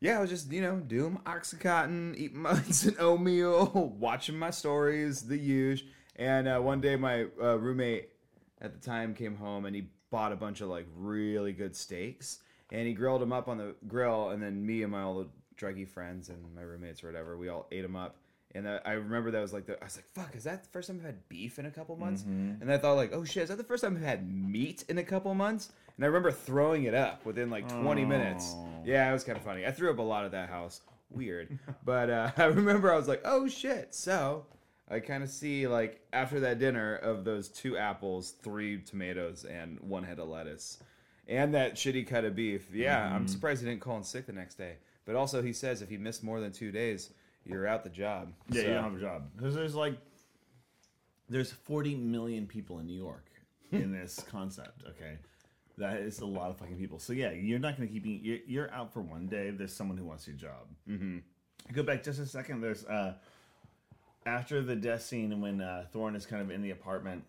[0.00, 5.22] yeah, I was just you know doing oxycontin, eating my instant oatmeal, watching my stories,
[5.22, 5.86] the huge.
[6.16, 8.08] And uh, one day, my uh, roommate
[8.60, 12.38] at the time came home and he bought a bunch of like really good steaks
[12.74, 14.30] and he grilled them up on the grill.
[14.30, 17.48] And then me and my all the druggy friends and my roommates or whatever, we
[17.48, 18.16] all ate them up.
[18.56, 20.86] And I remember that was like the I was like, "Fuck, is that the first
[20.86, 22.22] time I've had beef in a couple months?"
[22.62, 24.98] And I thought like, "Oh shit, is that the first time I've had meat in
[24.98, 28.52] a couple months?" And I remember throwing it up within like 20 minutes.
[28.56, 28.68] Oh.
[28.84, 29.66] Yeah, it was kind of funny.
[29.66, 30.82] I threw up a lot at that house.
[31.10, 34.46] Weird, but uh, I remember I was like, "Oh shit!" So
[34.88, 39.80] I kind of see like after that dinner of those two apples, three tomatoes, and
[39.80, 40.78] one head of lettuce,
[41.28, 42.68] and that shitty cut of beef.
[42.72, 43.14] Yeah, Mm-hmm.
[43.16, 44.76] I'm surprised he didn't call in sick the next day.
[45.06, 47.10] But also, he says if he missed more than two days,
[47.44, 48.32] you're out the job.
[48.50, 49.94] Yeah, So- you don't have a job because there's like
[51.28, 53.26] there's 40 million people in New York
[53.72, 54.82] in this concept.
[54.90, 55.16] Okay,
[55.78, 56.98] that is a lot of fucking people.
[56.98, 58.04] So yeah, you're not going to keep.
[58.06, 59.50] You're, you're out for one day.
[59.50, 60.68] There's someone who wants your job.
[60.88, 61.18] Mm-hmm.
[61.72, 62.60] Go back just a second.
[62.60, 63.14] There's uh
[64.26, 67.24] after the death scene when uh, Thorne is kind of in the apartment,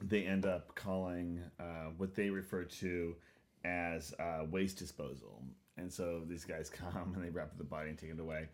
[0.00, 3.16] they end up calling uh, what they refer to
[3.64, 5.42] as uh, waste disposal.
[5.76, 8.48] And so these guys come and they wrap up the body and take it away.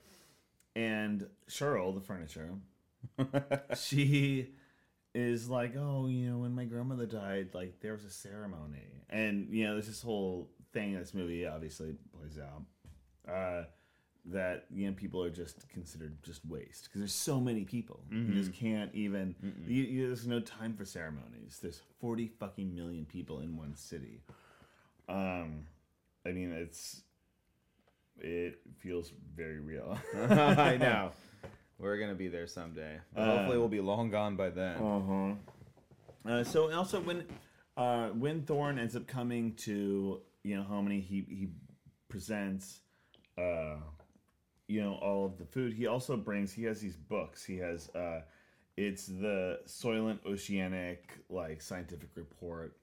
[0.77, 2.51] And Cheryl, the furniture,
[3.77, 4.51] she
[5.15, 9.49] is like, oh, you know, when my grandmother died, like there was a ceremony, and
[9.51, 12.65] you know, there's this whole thing in this movie obviously plays out
[13.33, 13.65] uh,
[14.27, 18.33] that you know people are just considered just waste because there's so many people, you
[18.35, 19.35] just can't even.
[19.67, 21.59] You, you, there's no time for ceremonies.
[21.61, 24.23] There's 40 fucking million people in one city.
[25.09, 25.67] Um,
[26.27, 27.03] I mean, it's
[28.19, 29.99] it feels very real.
[30.17, 31.13] I know.
[31.79, 32.99] We're gonna be there someday.
[33.17, 34.77] Uh, hopefully, we'll be long gone by then.
[34.77, 36.31] Uh-huh.
[36.31, 37.25] Uh, so also when
[37.77, 41.49] uh, when Thorn ends up coming to you know Hominy, he he
[42.09, 42.81] presents
[43.37, 43.77] uh,
[44.69, 45.73] you know all of the food.
[45.75, 47.45] He also brings he has these books.
[47.45, 48.23] He has uh,
[48.77, 52.77] it's the Soylent Oceanic like scientific report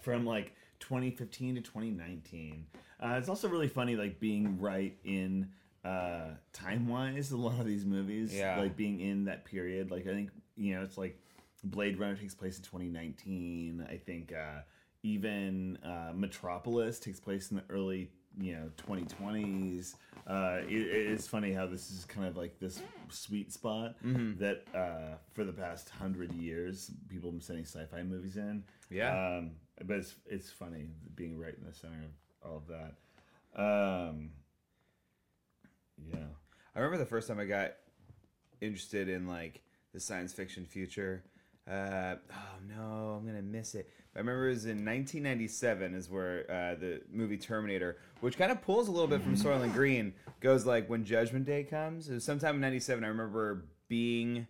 [0.00, 2.66] from like 2015 to 2019.
[3.02, 5.48] Uh, it's also really funny like being right in
[5.82, 8.58] uh time wise a lot of these movies Yeah.
[8.58, 11.18] like being in that period like i think you know it's like
[11.64, 14.60] blade runner takes place in 2019 i think uh
[15.02, 19.94] even uh metropolis takes place in the early you know 2020s.
[20.26, 24.38] Uh, it, it's funny how this is kind of like this sweet spot Mm-hmm.
[24.42, 28.62] that uh, for the past hundred years people have been sending sci-fi movies in.
[28.90, 29.38] Yeah.
[29.38, 29.52] Um,
[29.84, 32.04] but it's it's funny being right in the center
[32.44, 32.94] of all of that.
[33.60, 34.30] Um,
[36.12, 36.26] yeah.
[36.74, 37.72] I remember the first time I got
[38.60, 39.62] interested in like
[39.92, 41.24] the science fiction future.
[41.68, 43.88] Uh, oh no, I'm gonna miss it.
[44.14, 48.60] I remember it was in 1997 is where uh, the movie Terminator, which kind of
[48.60, 52.08] pulls a little bit from Soylent Green, goes like when Judgment Day comes.
[52.08, 53.04] It was sometime in '97.
[53.04, 54.48] I remember being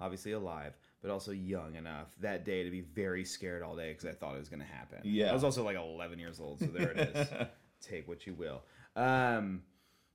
[0.00, 4.06] obviously alive, but also young enough that day to be very scared all day because
[4.06, 4.98] I thought it was gonna happen.
[5.04, 5.30] Yeah.
[5.30, 7.28] I was also like 11 years old, so there it is.
[7.80, 8.62] Take what you will.
[8.96, 9.62] Um,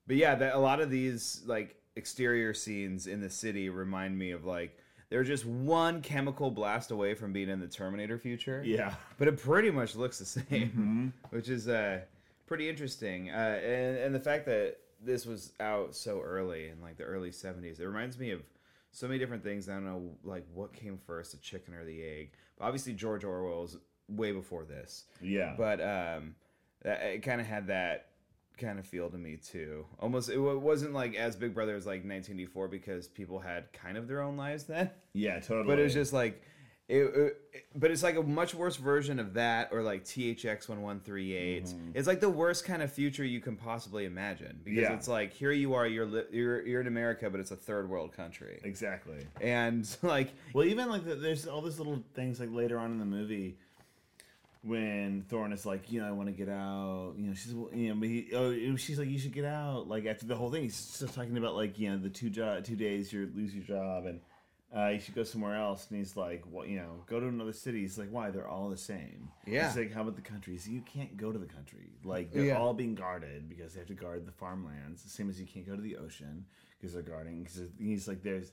[0.08, 4.32] but yeah, that, a lot of these like exterior scenes in the city remind me
[4.32, 4.78] of like
[5.13, 8.63] they're just one chemical blast away from being in the Terminator future.
[8.65, 8.95] Yeah.
[9.19, 11.99] But it pretty much looks the same, which is uh,
[12.47, 13.30] pretty interesting.
[13.30, 17.30] Uh, and, and the fact that this was out so early in like the early
[17.30, 18.41] 70s, it reminds me of
[18.91, 19.69] so many different things.
[19.69, 22.32] I don't know like what came first, the chicken or the egg.
[22.58, 23.78] But obviously George Orwell's
[24.10, 25.04] way before this.
[25.21, 25.54] Yeah.
[25.56, 26.34] But um,
[26.84, 28.08] it kind of had that
[28.58, 29.86] kind of feel to me too.
[30.00, 34.08] Almost, it wasn't like as Big Brother as like 1984 because people had kind of
[34.08, 34.89] their own lives then.
[35.13, 35.39] yeah.
[35.39, 35.68] Totally.
[35.68, 36.42] But it was just like,
[36.89, 37.38] it, it-
[37.76, 41.66] but it's like a much worse version of that, or like THX 1138.
[41.66, 41.78] Mm-hmm.
[41.94, 44.94] It's like the worst kind of future you can possibly imagine because Yeah.
[44.94, 47.89] it's like here you are, you're li- you're you're in America, but it's a third
[47.89, 49.26] world country, exactly.
[49.42, 53.00] and like Well, even like the, there's all these little things like later on in
[53.00, 53.58] the movie
[54.63, 57.13] when Thorne is like, you know, I want to get out.
[57.17, 59.88] You know, she's you know, but he, oh, she's like, you should get out.
[59.88, 62.63] Like after the whole thing, he's still talking about like you know the two job,
[62.63, 64.21] two days you lose your job and.
[64.76, 67.54] Uh, you should go somewhere else, and he's like, "Well, you know, go to another
[67.54, 68.32] city." He's like, "Why?
[68.32, 69.67] They're all the same." Yeah.
[69.67, 71.91] He's like, "How about the country?" He's like, you can't go to the country.
[72.04, 72.58] Like they're Yeah.
[72.58, 75.04] all being guarded because they have to guard the farmlands.
[75.04, 76.45] The same as you can't go to the ocean
[76.82, 77.43] because they're guarding.
[77.43, 78.52] Because he's like, "There's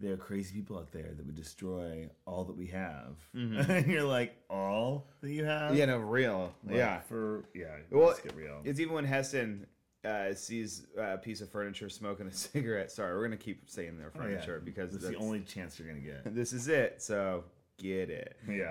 [0.00, 3.16] there are crazy people out there that would destroy all that we have.
[3.34, 5.76] and you're like, all that you have?
[5.76, 7.00] you know, real, Like, yeah.
[7.00, 8.60] For, yeah, Well, let's get real.
[8.64, 9.66] It's even when Heston
[10.04, 12.90] uh, sees a piece of furniture smoking a cigarette.
[12.90, 14.22] Sorry, we're gonna keep saying their Oh, yeah.
[14.36, 16.22] furniture because that's the only chance you're going to get.
[16.34, 17.00] This is it.
[17.00, 17.44] So
[17.78, 18.36] get it.
[18.48, 18.70] Yeah.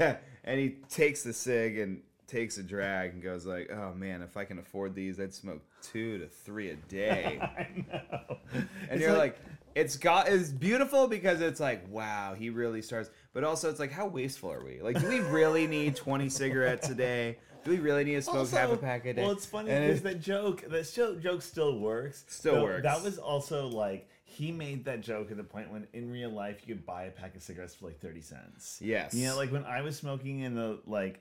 [0.00, 4.20] Uh, and he takes the cig and takes a drag and goes like, "Oh man,
[4.20, 8.38] if I can afford these, I'd smoke two to three a day." I know.
[8.52, 9.38] and It's you're like,
[9.74, 13.92] it's got is beautiful because it's like wow he really starts but also it's like
[13.92, 17.78] how wasteful are we like do we really need 20 cigarettes a day do we
[17.78, 20.20] really need to smoke half a pack a day Well, it's funny because it- that
[20.20, 22.24] joke, that show, joke still works.
[22.28, 22.82] Still Though works.
[22.84, 26.60] That was also like he made that joke at the point when in real life
[26.64, 28.78] you could buy a pack of cigarettes for like thirty cents.
[28.80, 29.12] Yes.
[29.12, 31.20] You know, like when I was smoking in the like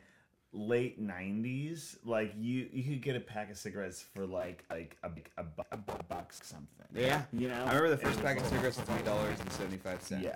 [0.57, 5.07] late '90s, like you you could get a pack of cigarettes for like like a
[5.37, 6.67] a, bu- a bu- buck something.
[6.95, 7.63] yeah You know.
[7.65, 10.35] i remember the first pack of cigarettes was twenty dollars and 75 cents Yeah.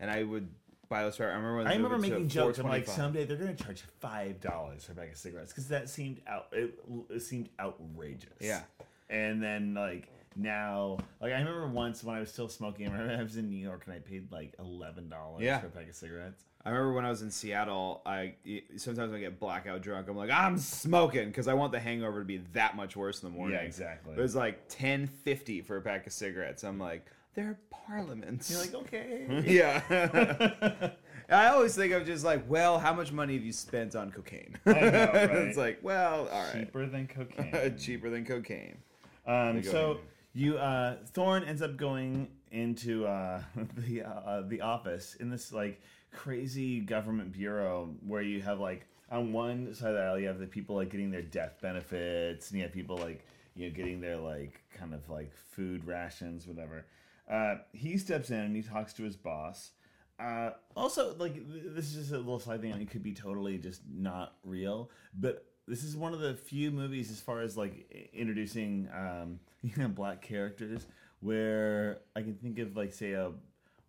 [0.00, 0.48] and i would
[0.88, 2.58] buy those for i remember when I remember moved it to making jokes.
[2.58, 5.88] I'm like, someday they're gonna charge five dollars for a pack of cigarettes because that
[5.88, 6.48] seemed out.
[6.52, 8.28] It, it seemed outrageous.
[8.40, 8.62] Yeah.
[9.08, 12.86] And then like now, like I remember once when I was still smoking.
[12.88, 15.58] I remember I was in New York and I paid like eleven dollars Yeah.
[15.60, 16.44] for a pack of cigarettes.
[16.64, 18.34] I remember when I was in Seattle, I
[18.76, 22.20] sometimes when I get blackout drunk, I'm like, I'm smoking because I want the hangover
[22.20, 23.56] to be that much worse in the morning.
[23.58, 24.14] Yeah, exactly.
[24.14, 26.62] It was like ten fifty for a pack of cigarettes.
[26.62, 28.48] I'm like, they're parliaments.
[28.50, 29.42] You're like, okay.
[29.46, 30.90] yeah.
[31.28, 34.56] I always think of just like, well, how much money have you spent on cocaine?
[34.66, 35.30] know, right?
[35.30, 37.76] it's like, well, all right, Cheaper than cocaine.
[37.78, 38.76] cheaper than cocaine.
[39.26, 40.00] Um, go so.
[40.34, 43.42] You uh, Thorne ends up going into uh,
[43.76, 45.80] the uh, the office in this like
[46.12, 50.38] crazy government bureau where you have like on one side of the aisle you have
[50.38, 54.00] the people like getting their death benefits and you have people like you know getting
[54.00, 56.86] their like kind of like food rations whatever.
[57.30, 59.70] Uh, he steps in and he talks to his boss.
[60.18, 62.72] Uh, also, like th- this is just a little side thing.
[62.72, 67.10] It could be totally just not real, but this is one of the few movies
[67.10, 69.40] as far as like introducing um,
[69.76, 70.86] you know, black characters
[71.20, 73.32] where I can think of like say a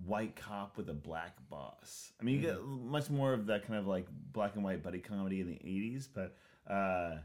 [0.06, 2.12] white cop with a black boss.
[2.20, 5.00] I mean, you get much more of that kind of like black and white buddy
[5.00, 6.36] comedy in the '80s, but
[6.72, 7.18] uh,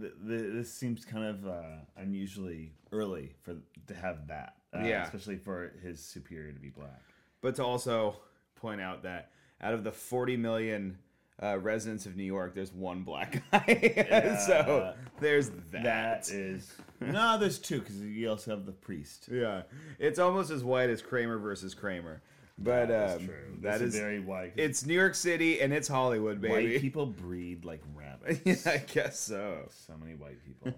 [0.00, 1.62] th- th- this seems kind of uh,
[1.96, 3.56] unusually early for
[3.88, 4.54] to have that.
[4.74, 5.04] Uh, Yeah.
[5.04, 7.02] especially for his superior to be black.
[7.40, 8.16] But to also
[8.56, 10.98] point out that out of the 40 million
[11.42, 14.38] uh, residents of New York, there's one black guy.
[14.46, 15.82] so there's that.
[15.82, 19.28] That is no, there's two because you also have the priest.
[19.30, 19.62] Yeah,
[19.98, 22.22] it's almost as white as Kramer versus Kramer.
[22.56, 23.58] But That's um, true.
[23.60, 24.52] That's is very white.
[24.56, 26.72] it's New York City and it's Hollywood, baby.
[26.74, 28.40] white people breed like rabbits.
[28.66, 29.68] yeah, I guess so.
[29.70, 30.72] so many white people.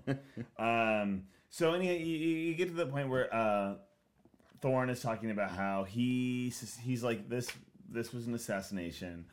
[0.58, 3.74] um, so anyhow, you, you you get to the point where uh,
[4.62, 7.50] Thorne is talking about how he he's like this.
[7.90, 9.26] This was an assassination.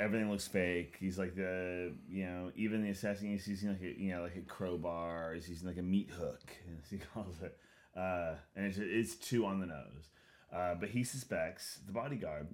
[0.00, 0.96] Everything looks fake.
[0.98, 4.36] He's like the you know even the assassin he's using like a you know like
[4.36, 5.34] a crowbar.
[5.34, 6.42] He's using like a meat hook
[6.82, 7.56] as he calls it,
[7.96, 10.10] uh, and it's it's too on the nose.
[10.52, 12.48] Uh, but he suspects the bodyguard.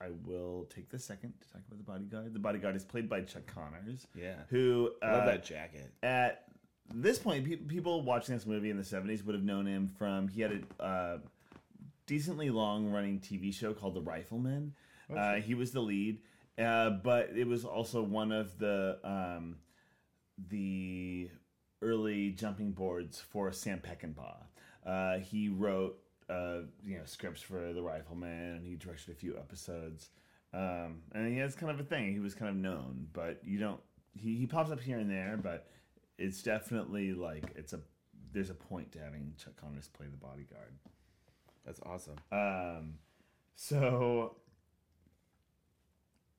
[0.00, 2.34] I will take the second to talk about the bodyguard.
[2.34, 4.06] The bodyguard is played by Chuck Connors.
[4.16, 4.34] Yeah.
[4.48, 5.92] Who uh, I love that jacket.
[6.02, 6.44] at
[6.92, 10.26] this point, pe- people watching this movie in the 70s would have known him from,
[10.26, 11.18] he had a uh,
[12.06, 14.74] decently long running TV show called The Rifleman.
[15.14, 16.20] Uh, he was the lead,
[16.58, 19.56] uh, but it was also one of the um,
[20.48, 21.30] the
[21.80, 24.36] early jumping boards for Sam Peckinpah.
[24.84, 29.36] Uh, he wrote uh, you know scripts for The Rifleman, and he directed a few
[29.36, 30.10] episodes.
[30.54, 32.12] Um, and he has kind of a thing.
[32.12, 33.80] He was kind of known, but you don't.
[34.14, 35.68] He, he pops up here and there, but
[36.18, 37.80] it's definitely like it's a
[38.32, 40.74] there's a point to having Chuck Connors play the bodyguard.
[41.64, 42.16] That's awesome.
[42.30, 42.94] Um,
[43.54, 44.36] so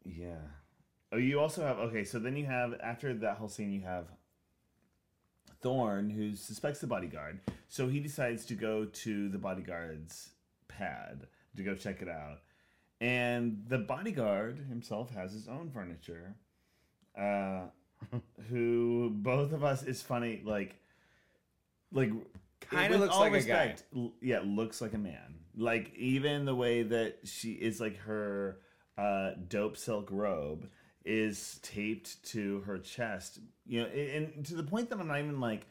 [0.05, 0.35] yeah.
[1.11, 2.03] Oh, you also have okay.
[2.03, 4.05] So then you have after that whole scene, you have
[5.61, 7.39] Thorn, who suspects the bodyguard.
[7.67, 10.29] So he decides to go to the bodyguard's
[10.67, 12.39] pad to go check it out,
[12.99, 16.35] and the bodyguard himself has his own furniture.
[17.17, 17.65] Uh,
[18.49, 20.75] who both of us is funny like
[21.91, 22.11] like
[22.69, 23.75] Kinda looks all like a guy.
[23.95, 28.57] l- yeah looks like a man like even the way that she is like her
[28.97, 30.69] uh dope silk robe
[31.05, 33.39] is taped to her chest.
[33.65, 35.67] You know and, and to the point that i'm not even like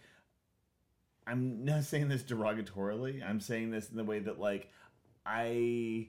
[1.27, 3.27] i'm not saying this derogatorily.
[3.27, 4.71] I'm saying this in the way that like
[5.25, 6.09] i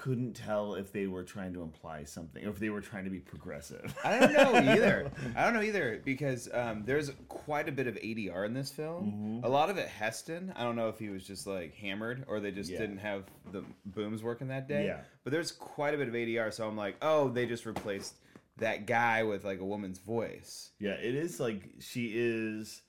[0.00, 3.10] couldn't tell if they were trying to imply something or if they were trying to
[3.10, 5.10] be progressive I don't know either.
[5.36, 9.40] I don't know either because um, there's quite a bit of ADR in this film.
[9.44, 10.52] A lot of it Heston.
[10.56, 12.78] I don't know if he was just like hammered or they just Yeah.
[12.78, 14.86] didn't have the booms working that day.
[14.86, 15.00] Yeah.
[15.22, 18.14] But there's quite a bit of ADR, so I'm like, oh, they just replaced
[18.58, 20.70] that guy with like a woman's voice.
[20.78, 22.82] yeah it is like she is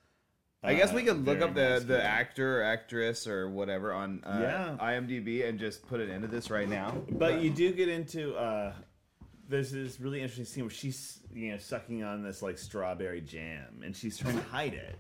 [0.66, 4.24] I guess we uh, could look up the, the actor or actress or whatever on
[4.24, 4.78] uh, Yeah.
[4.80, 6.96] IMDb and just put it into this right now.
[7.12, 8.74] But you do get into uh
[9.48, 13.82] there's this really interesting scene where she's you know sucking on this like strawberry jam
[13.84, 15.00] and she's trying to hide it.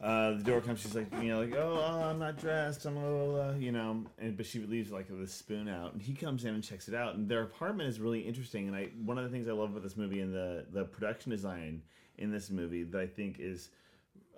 [0.00, 0.80] Uh, the door comes.
[0.80, 2.84] She's like, you know, like, oh, uh, I'm not dressed.
[2.84, 6.02] I'm a little, uh, you know, and but she leaves like the spoon out, and
[6.02, 7.14] he comes in and checks it out.
[7.14, 8.68] And their apartment is really interesting.
[8.68, 11.30] And I, one of the things I love about this movie and the the production
[11.30, 11.80] design
[12.18, 13.70] in this movie that I think is,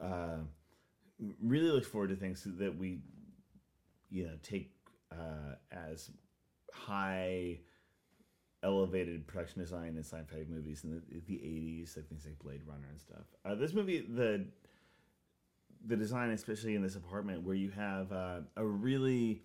[0.02, 0.38] uh,
[1.42, 3.00] really look forward to things that we,
[4.10, 4.72] you know, take
[5.12, 6.10] uh, as
[6.72, 7.58] high
[8.62, 12.88] elevated production design in sci-fi movies in the, the 80s like things like blade runner
[12.90, 13.24] and stuff.
[13.44, 14.46] Uh, this movie the
[15.86, 19.42] the design especially in this apartment where you have uh, a really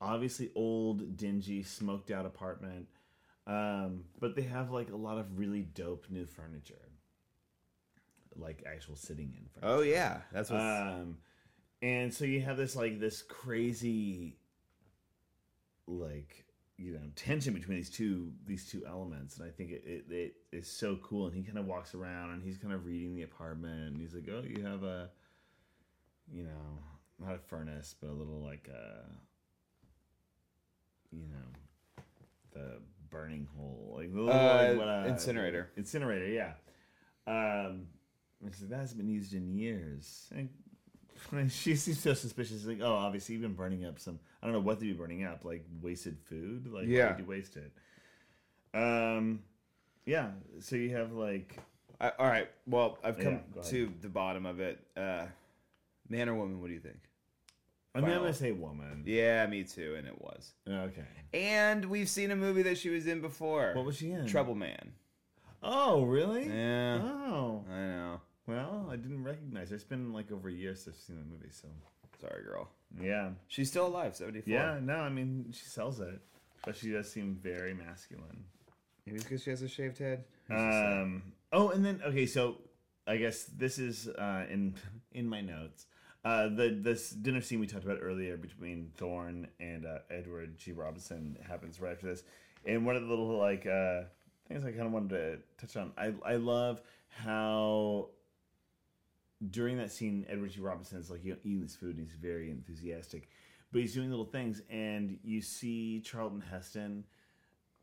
[0.00, 2.86] obviously old dingy smoked out apartment
[3.46, 6.91] um, but they have like a lot of really dope new furniture
[8.36, 10.60] like actual sitting in furniture Oh yeah, that's what.
[10.60, 11.18] um,
[11.82, 14.36] and so you have this like this crazy,
[15.86, 16.44] like
[16.78, 20.34] you know, tension between these two these two elements, and I think it, it, it
[20.56, 21.26] is so cool.
[21.26, 24.14] And he kind of walks around and he's kind of reading the apartment, and he's
[24.14, 25.10] like, "Oh, you have a,
[26.32, 26.78] you know,
[27.24, 29.04] not a furnace, but a little like a,
[31.14, 32.02] you know,
[32.52, 35.70] the burning hole, like little Uh, like, what, uh, incinerator.
[35.76, 36.52] incinerator, yeah."
[37.26, 37.86] Um,
[38.42, 40.28] that hasn't been used in years.
[40.32, 40.48] And
[41.52, 42.58] she seems so suspicious.
[42.58, 44.18] She's like, oh, obviously you've been burning up some.
[44.42, 46.66] I don't know what they'd be burning up, like wasted food.
[46.66, 47.10] Like, why Yeah.
[47.10, 47.72] would you waste it?
[48.74, 49.42] Um,
[50.06, 50.30] yeah.
[50.60, 51.56] So you have like,
[52.00, 52.48] I, all right.
[52.66, 54.78] Well, I've come Yeah, to the bottom of it.
[54.96, 55.26] Uh,
[56.08, 56.60] man or woman?
[56.60, 56.98] What do you think?
[57.94, 59.02] I mean, I'm gonna say woman.
[59.06, 60.52] Yeah, me too, and it was.
[60.66, 61.04] Okay.
[61.34, 63.72] And we've seen a movie that she was in before.
[63.74, 64.26] What was she in?
[64.26, 64.92] Trouble Man.
[65.62, 66.46] Oh, really?
[66.48, 68.20] Yeah, Oh, I know.
[68.54, 69.74] Well, I didn't recognize her.
[69.76, 71.50] It's been like over a year since I've seen the movie.
[71.50, 71.68] So
[72.20, 72.68] Sorry, girl.
[73.00, 74.52] yeah, She's still alive, seventy-four.
[74.52, 74.78] yeah.
[74.80, 76.20] No, I mean she sells it,
[76.64, 78.44] but she does seem very masculine.
[79.06, 80.24] maybe because she has a shaved head.
[80.48, 81.00] Who's to say?
[81.02, 82.58] Um, oh, and then okay, so
[83.06, 84.74] I guess this is uh, in
[85.12, 85.86] in my notes.
[86.24, 90.70] Uh, the this dinner scene we talked about earlier between Thorn and uh, Edward G.
[90.70, 92.22] Robinson happens right after this,
[92.64, 94.02] and one of the little like uh,
[94.46, 95.90] things I kind of wanted to touch on.
[95.98, 98.10] I I love how
[99.50, 100.60] during that scene Edward G.
[100.60, 103.28] Robinson is like you know, eating this food and he's very enthusiastic,
[103.72, 107.04] but he's doing little things, and you see Charlton Heston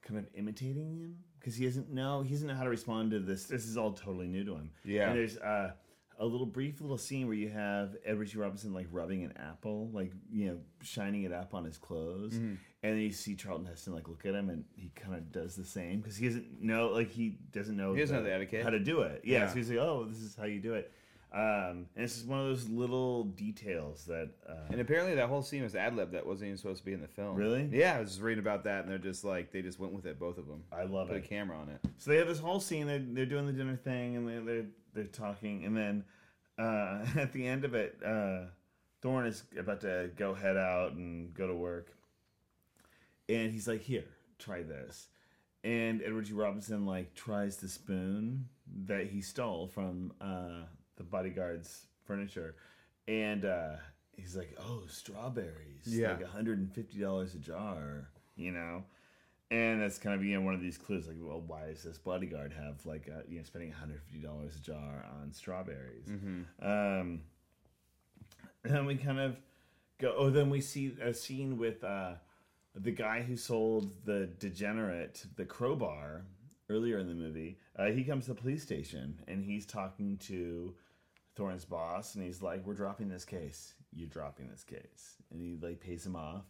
[0.02, 3.20] kind of imitating him because he doesn't know he doesn't know how to respond to
[3.20, 3.46] this.
[3.46, 4.72] This is all totally new to him.
[4.86, 5.10] Yeah.
[5.10, 5.72] and there's uh,
[6.20, 8.38] a little brief little scene where you have Edward G.
[8.38, 12.56] Robinson like rubbing an apple, like you know, shining it up on his clothes, Mm-hmm.
[12.84, 15.56] and then you see Charlton Heston like look at him, and he kind of does
[15.56, 18.64] the same because he doesn't know, like he doesn't know, He doesn't know the etiquette.
[18.64, 19.22] how to do it.
[19.26, 19.48] Yeah, Yeah.
[19.50, 20.92] so he's like, oh, this is how you do it.
[21.32, 25.44] Um, and it's just one of those little details that uh, And apparently that whole
[25.44, 27.36] scene was ad lib that wasn't even supposed to be in the film.
[27.36, 27.70] Really?
[27.72, 30.08] Yeah, I was just reading about that, and they're just like they just went with
[30.08, 30.64] it, both of them.
[30.72, 31.80] I love Put a camera on it.
[31.98, 32.88] So they have this whole scene.
[32.88, 34.66] They're, they're doing the dinner thing, and they're they're,
[34.96, 36.04] they're talking, and then
[36.58, 38.46] uh, at the end of it, uh,
[39.02, 41.94] Thorn is about to go head out and go to work,
[43.28, 44.06] and he's like, "Here,
[44.40, 45.10] try this."
[45.64, 46.34] And Edward G.
[46.34, 48.48] Robinson like tries the spoon
[48.86, 50.64] that he stole from uh,
[51.00, 52.54] the bodyguard's furniture,
[53.08, 53.78] and uh,
[54.16, 56.12] he's like, "Oh, strawberries, Yeah.
[56.12, 58.84] like hundred and fifty dollars a jar," you know.
[59.52, 61.98] And that's kind of you know one of these clues, like, well, why does this
[61.98, 66.08] bodyguard have like uh, you know spending one hundred fifty dollars a jar on strawberries?
[66.62, 67.22] Um,
[68.64, 69.38] and then we kind of
[70.00, 70.14] go.
[70.18, 72.14] Oh, then we see a scene with uh,
[72.76, 76.26] the guy who sold the degenerate the crowbar
[76.70, 77.58] earlier in the movie.
[77.76, 80.76] Uh, he comes to the police station and he's talking to
[81.40, 83.74] Thorn's boss, and he's like, "We're dropping this case.
[83.94, 86.44] You're dropping this case," and he like pays him off.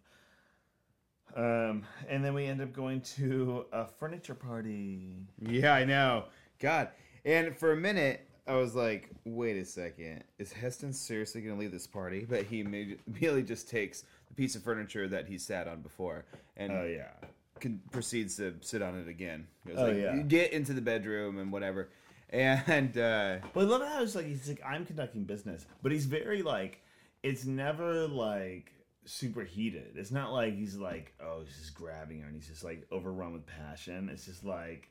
[1.35, 5.27] Um, and then we end up going to a furniture party.
[5.39, 6.25] Yeah, I know.
[6.59, 6.89] God.
[7.23, 10.23] And for a minute, I was like, wait a second.
[10.39, 12.25] Is Heston seriously going to leave this party?
[12.27, 16.25] But he imme- immediately just takes the piece of furniture that he sat on before
[16.57, 17.11] and Oh yeah,
[17.59, 19.45] con- proceeds to sit on it again.
[19.67, 20.15] It was Oh, like, yeah.
[20.15, 21.89] You get into the bedroom and whatever.
[22.31, 26.05] And uh, But I love how it's like he's like I'm conducting business, but he's
[26.05, 26.81] very like
[27.23, 28.71] it's never like
[29.05, 29.93] super heated.
[29.95, 33.33] It's not like he's like oh he's just grabbing her and he's just like overrun
[33.33, 34.09] with passion.
[34.11, 34.89] It's just like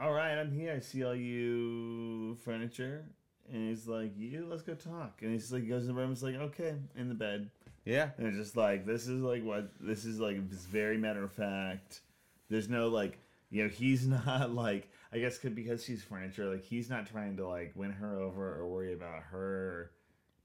[0.00, 0.72] all right, I'm here.
[0.74, 3.04] I see all you furniture,
[3.52, 4.46] and he's like you.
[4.48, 5.18] Let's go talk.
[5.20, 6.12] And he's like goes in the room.
[6.12, 7.50] It's like okay, in the bed.
[7.84, 8.10] yeah.
[8.16, 10.36] And it's just like this is like what this is like.
[10.50, 12.00] It's very matter of fact.
[12.48, 13.18] There's no like
[13.50, 16.46] you know he's not like I guess could because she's furniture.
[16.50, 19.90] Like he's not trying to like win her over or worry about her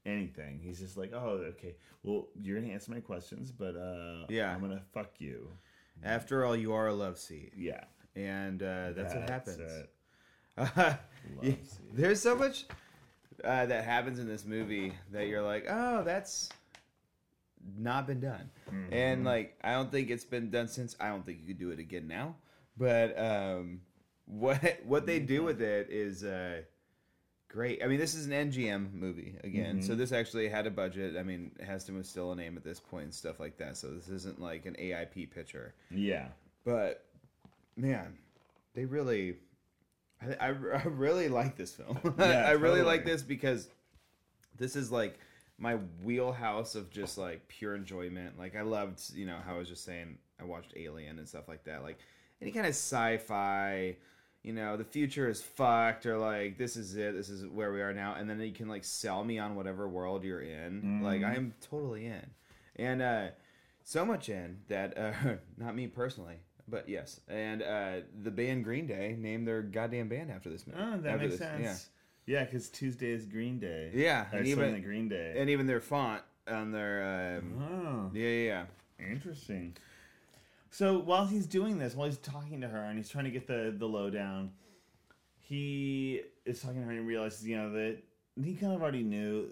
[0.04, 0.58] anything.
[0.62, 4.52] He's just like oh okay well you're gonna answer my questions but uh Yeah.
[4.52, 5.48] I'm gonna fuck you
[6.02, 7.52] After all, you are a love seat.
[7.56, 9.58] yeah And uh, that's, what happens.
[9.60, 9.90] it.
[11.42, 11.54] Yeah,
[11.92, 12.66] there's so much
[13.44, 16.48] uh, that happens in this movie that you're like, oh, that's
[17.76, 18.92] not been done, Mm-hmm.
[18.92, 20.94] and like I don't think it's been done since.
[21.00, 22.36] I don't think you could do it again now.
[22.78, 23.80] But um,
[24.26, 26.62] what what they do with it is uh,
[27.48, 27.82] great.
[27.82, 29.86] I mean, this is an MGM movie again, Mm-hmm.
[29.86, 31.16] so this actually had a budget.
[31.16, 33.76] I mean, Heston was still a name at this point and stuff like that.
[33.76, 35.74] So this isn't like an AIP picture.
[35.90, 36.28] yeah
[36.64, 37.04] But
[37.76, 38.16] man,
[38.74, 39.36] they really,
[40.20, 41.98] I, I, I really like this film.
[42.18, 42.82] Yeah, I really totally.
[42.82, 43.68] like this because
[44.58, 45.18] this is like
[45.58, 48.38] my wheelhouse of just like pure enjoyment.
[48.38, 51.48] Like I loved, you know, how I was just saying I watched Alien and stuff
[51.48, 51.82] like that.
[51.82, 51.98] Like
[52.42, 53.96] any kind of sci-fi,
[54.46, 57.82] you know, the future is fucked or like this is it, this is where we
[57.82, 61.00] are now, and then you can like sell me on whatever world you're in.
[61.02, 62.30] Like I am totally in,
[62.76, 63.26] and uh,
[63.82, 65.12] so much in that uh,
[65.58, 66.36] not me personally.
[66.68, 67.92] But yes, and uh,
[68.22, 70.78] the band Green Day named their goddamn band after this movie.
[70.80, 71.88] oh that makes this- sense
[72.26, 76.22] yeah because Tuesday is Green Day Yeah, and even Green Day and even their font
[76.48, 78.64] on their um, oh yeah yeah
[79.00, 79.06] yeah.
[79.12, 79.76] Interesting.
[80.70, 83.46] So while he's doing this, while he's talking to her and he's trying to get
[83.46, 84.50] the the lowdown,
[85.38, 87.98] he is talking to her and he realizes, you know, that
[88.42, 89.48] he kind of already knew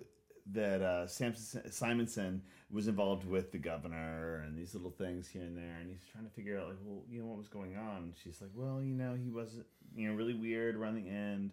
[0.53, 5.57] that uh, Samson, Simonson was involved with the governor and these little things here and
[5.57, 7.97] there, and he's trying to figure out, like, well, you know, what was going on.
[7.97, 9.57] And she's like, well, you know, he was,
[9.97, 11.53] you know, really weird around the end,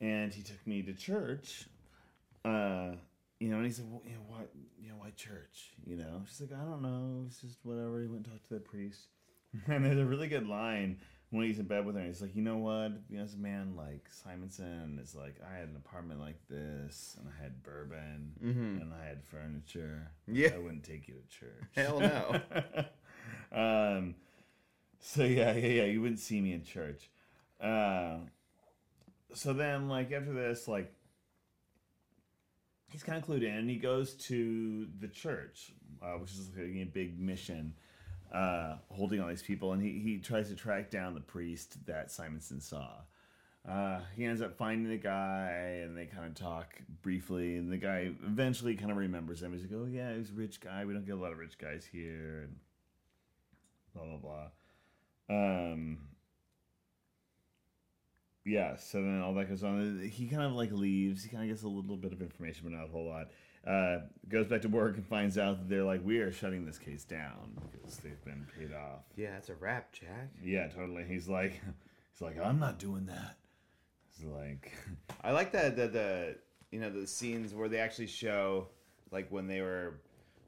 [0.00, 1.66] and he took me to church.
[2.44, 2.92] Uh,
[3.44, 5.74] you know, and he said, well, you know, what, you know, why church?
[5.84, 8.00] You know, she's like, I don't know, it's just whatever.
[8.00, 9.08] He went and talked to the priest,
[9.66, 10.96] and there's a really good line
[11.28, 12.02] when he's in bed with her.
[12.02, 12.92] He's like, you know what?
[13.10, 17.28] You know, a man like Simonson is like, I had an apartment like this, and
[17.28, 20.10] I had bourbon, and I had furniture.
[20.26, 20.40] Mm-hmm.
[20.40, 20.52] Yeah.
[20.54, 21.64] I wouldn't take you to church.
[21.76, 22.40] Hell no.
[23.98, 24.14] um.
[25.00, 25.84] So yeah, yeah, yeah.
[25.84, 27.10] You wouldn't see me in church.
[27.60, 28.20] Uh,
[29.34, 30.90] so then, like after this, like
[32.94, 33.54] he's kind of clued in.
[33.56, 37.74] and He goes to the church, uh, which is like a big mission,
[38.32, 42.10] uh, holding all these people, and he he tries to track down the priest that
[42.12, 42.90] Simonson saw.
[43.68, 46.68] uh, he ends up finding the guy, and they kind of talk
[47.02, 47.56] briefly.
[47.56, 49.52] And the guy eventually kind of remembers him.
[49.52, 50.84] He's like, "Oh yeah, he's a rich guy.
[50.84, 52.56] We don't get a lot of rich guys here." And
[53.94, 54.48] blah blah blah.
[55.36, 55.98] Um,
[58.44, 58.76] yeah.
[58.76, 60.00] So then all that goes on.
[60.12, 61.22] He kind of like leaves.
[61.24, 63.28] He kind of gets a little bit of information, but not a whole lot.
[63.66, 66.78] Uh, goes back to work and finds out that they're like, "We are shutting this
[66.78, 70.30] case down because they've been paid off." Yeah, it's a wrap, Jack.
[70.42, 71.04] Yeah, totally.
[71.04, 71.52] He's like,
[72.12, 73.36] he's like, I'm not doing that.
[74.14, 74.72] He's like,
[75.24, 76.36] I like the, the the
[76.70, 78.68] you know the scenes where they actually show
[79.10, 79.94] like when they were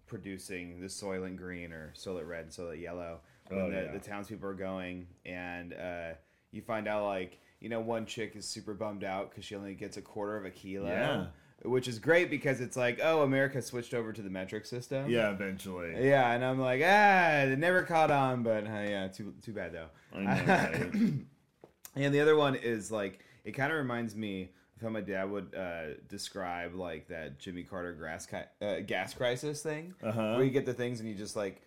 [0.07, 3.93] producing the Soylent Green or Soylent Red and Soylent Yellow when Oh, the, yeah.
[3.93, 6.11] the townspeople are going and uh,
[6.53, 9.75] you find out like you know one chick is super bummed out because she only
[9.75, 10.89] gets a quarter of a kilo.
[10.89, 11.27] Yeah.
[11.65, 15.09] Which is great because it's like, oh, America switched over to the metric system.
[15.11, 16.07] yeah, eventually.
[16.07, 19.73] Yeah, and I'm like, ah, it never caught on, but uh, yeah, too too bad
[19.73, 19.89] though.
[20.15, 20.93] I know, right?
[21.97, 25.31] And the other one is like it kind of reminds me of how my dad
[25.31, 30.35] would uh, describe like that Jimmy Carter gas ki- uh, gas crisis thing, Uh-huh.
[30.35, 31.63] where you get the things and you just like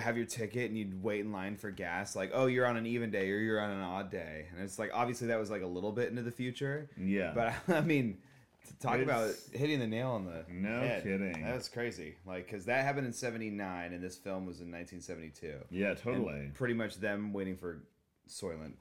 [0.00, 2.16] have your ticket and you'd wait in line for gas.
[2.16, 4.78] Like, oh, you're on an even day or you're on an odd day, and it's
[4.78, 7.32] like obviously that was like a little bit into the future, Yeah.
[7.34, 8.18] but I mean.
[8.66, 11.04] To talk It's- about hitting the nail on the No head.
[11.04, 11.40] kidding.
[11.44, 12.16] That was crazy.
[12.26, 16.32] Like, because that happened in '79, and this film was in 1972 yeah, totally.
[16.40, 17.84] and pretty much them waiting for
[18.28, 18.72] Soylent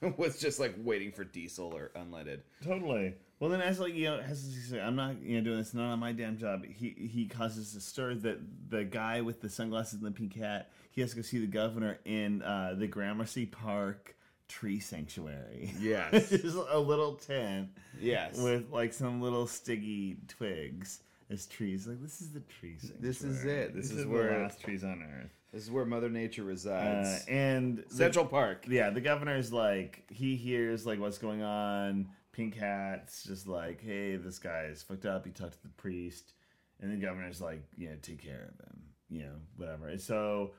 [0.18, 2.42] was just like waiting for diesel or unleaded.
[2.62, 3.14] Totally.
[3.44, 5.74] Well, then, as like you know, as he said, I'm not you know doing this.
[5.74, 6.64] Not on my damn job.
[6.64, 8.38] He he causes a stir that
[8.70, 10.70] the guy with the sunglasses and the pink hat.
[10.92, 14.16] He has to go see the governor in uh, the Gramercy Park
[14.48, 15.74] tree sanctuary.
[15.78, 16.30] Yes.
[16.30, 17.68] Just a little tent
[18.00, 18.38] Yes.
[18.38, 21.86] with like some little stiggy twigs as trees.
[21.86, 23.02] Like this is the tree sanctuary.
[23.02, 23.74] This is it.
[23.74, 25.30] This These is are where- the last trees on earth.
[25.52, 27.26] this is where Mother Nature Uh, resides.
[27.26, 28.64] and the- Central Park.
[28.70, 32.08] yeah, the governor's like he hears like what's going on.
[32.34, 35.24] Pink Hat's just like, hey, this guy is fucked up.
[35.24, 36.32] He talked to the priest,
[36.80, 39.88] and the governor's like, you know, take care of him, you know, whatever.
[39.88, 40.50] And so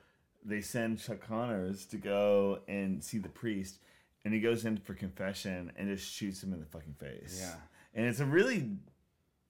[0.44, 3.78] they send Chuck Connors to go and see the priest,
[4.24, 7.38] and he goes in for confession and just shoots him in the fucking face.
[7.40, 7.54] Yeah.
[7.94, 8.70] and it's a really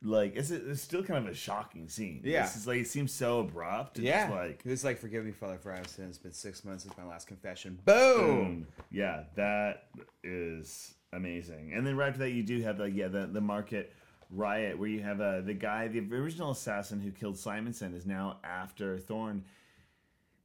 [0.03, 2.20] like it's, a, it's still kind of a shocking scene.
[2.24, 2.45] Yeah.
[2.45, 3.99] It's just, like it seems so abrupt.
[3.99, 4.31] It's Yeah.
[4.31, 6.09] like it's like, forgive me, Father, for I have sinned.
[6.09, 7.79] It's been six months since my last confession.
[7.85, 8.16] Boom.
[8.18, 8.66] Boom.
[8.91, 9.85] Yeah, that
[10.22, 11.72] is amazing.
[11.74, 13.92] And then right after that, you do have like yeah the the market
[14.30, 18.38] riot where you have uh, the guy, the original assassin who killed Simonson, is now
[18.44, 19.44] after Thorn.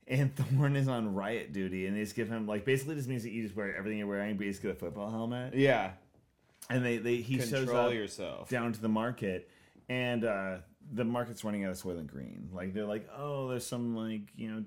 [0.07, 3.23] And Thorn is on riot duty, and they just give him like basically just means
[3.23, 5.53] that you just wear everything you're wearing, but you just get a football helmet.
[5.55, 5.91] Yeah.
[6.69, 8.49] And they, they he shows up yourself.
[8.49, 9.49] down to the market,
[9.89, 10.57] and uh,
[10.93, 12.49] the market's running out of Soylent Green.
[12.53, 14.63] Like they're like, oh, there's some like you know,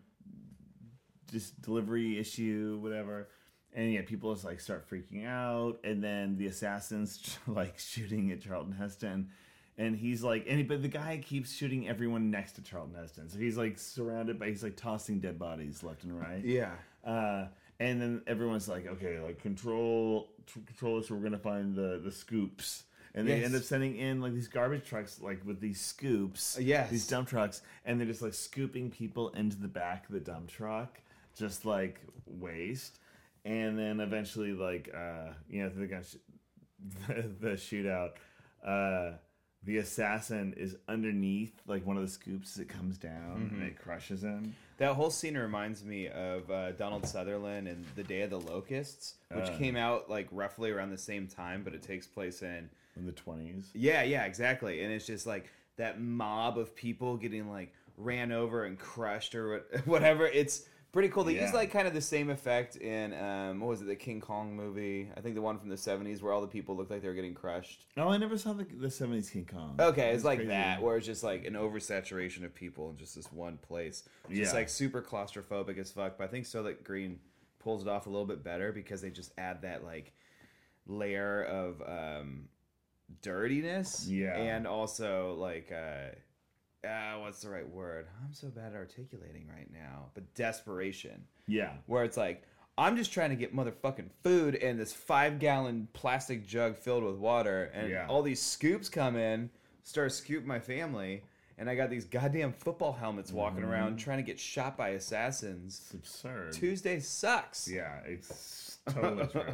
[1.31, 3.29] just delivery issue, whatever.
[3.75, 8.41] And yeah, people just like start freaking out, and then the assassins like shooting at
[8.41, 9.31] Charlton Heston,
[9.77, 13.29] and he's like, and he, but the guy keeps shooting everyone next to Charlton Heston,
[13.29, 16.41] so he's like surrounded by he's like tossing dead bodies left and right.
[16.45, 16.71] Yeah.
[17.05, 17.49] Uh,
[17.81, 21.11] and then everyone's like, okay, like control, t- control this.
[21.11, 23.47] We're gonna find the the scoops, and they Yes.
[23.47, 26.91] end up sending in like these garbage trucks, like with these scoops, Uh, yes.
[26.91, 30.47] these dump trucks, and they're just like scooping people into the back of the dump
[30.49, 31.01] truck,
[31.37, 33.01] just like waste.
[33.45, 36.17] And then eventually, like, uh, you know, the, gun sh-
[37.09, 38.13] the, the shootout,
[38.67, 39.17] uh,
[39.65, 43.79] the assassin is underneath like one of the scoops as it comes down and it
[43.79, 44.55] crushes him.
[44.79, 49.15] That whole scene reminds me of uh, Donald Sutherland and The Day of the Locusts,
[49.33, 49.57] which Uh.
[49.57, 53.13] came out like roughly around the same time, but it takes place in In the
[53.13, 54.83] twenties, Yeah, yeah, exactly.
[54.83, 59.49] And it's just like that mob of people getting like ran over and crushed or
[59.73, 60.27] what- whatever.
[60.27, 61.25] It's pretty cool.
[61.25, 61.53] They use Yeah.
[61.53, 65.11] like kind of the same effect in um, what was it, the King Kong movie?
[65.15, 67.15] I think the one from the '70s where all the people looked like they were
[67.15, 67.85] getting crushed.
[67.99, 69.77] Oh, I never saw the the seventies King Kong.
[69.79, 70.49] Okay, it's That's like crazy.
[70.49, 74.05] that, where it's just like an oversaturation of people in just this one place.
[74.31, 76.17] It's just like super claustrophobic as fuck.
[76.17, 77.19] But I think Soylent Green
[77.59, 80.13] pulls it off a little bit better because they just add that like
[80.87, 82.45] layer of um,
[83.23, 84.07] dirtiness.
[84.09, 84.37] Yeah.
[84.37, 86.15] And also like uh,
[86.85, 88.07] uh, what's the right word?
[88.25, 90.07] I'm so bad at articulating right now.
[90.15, 92.43] But desperation Yeah, where it's like
[92.77, 97.17] I'm just trying to get motherfucking food and this five gallon plastic jug filled with
[97.17, 98.07] water, and Yeah.
[98.09, 99.51] all these scoops come in,
[99.85, 101.23] start scoop my family,
[101.57, 103.71] and I got these goddamn football helmets walking Mm-hmm.
[103.71, 105.81] around trying to get shot by assassins.
[105.85, 106.53] it's absurd.
[106.53, 107.69] Tuesday sucks.
[107.69, 109.43] Yeah, it's totally true.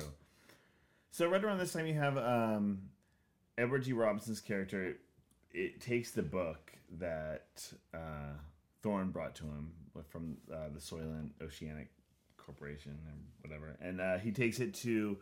[1.13, 2.83] So right around this time, you have um,
[3.59, 3.93] Edward G.
[3.93, 4.97] Robinson's character.
[5.53, 8.35] It takes the book that uh,
[8.83, 9.73] Thorn brought to him
[10.09, 11.89] from uh, the Soylent Oceanic
[12.37, 15.19] Corporation or whatever, and uh, he takes it to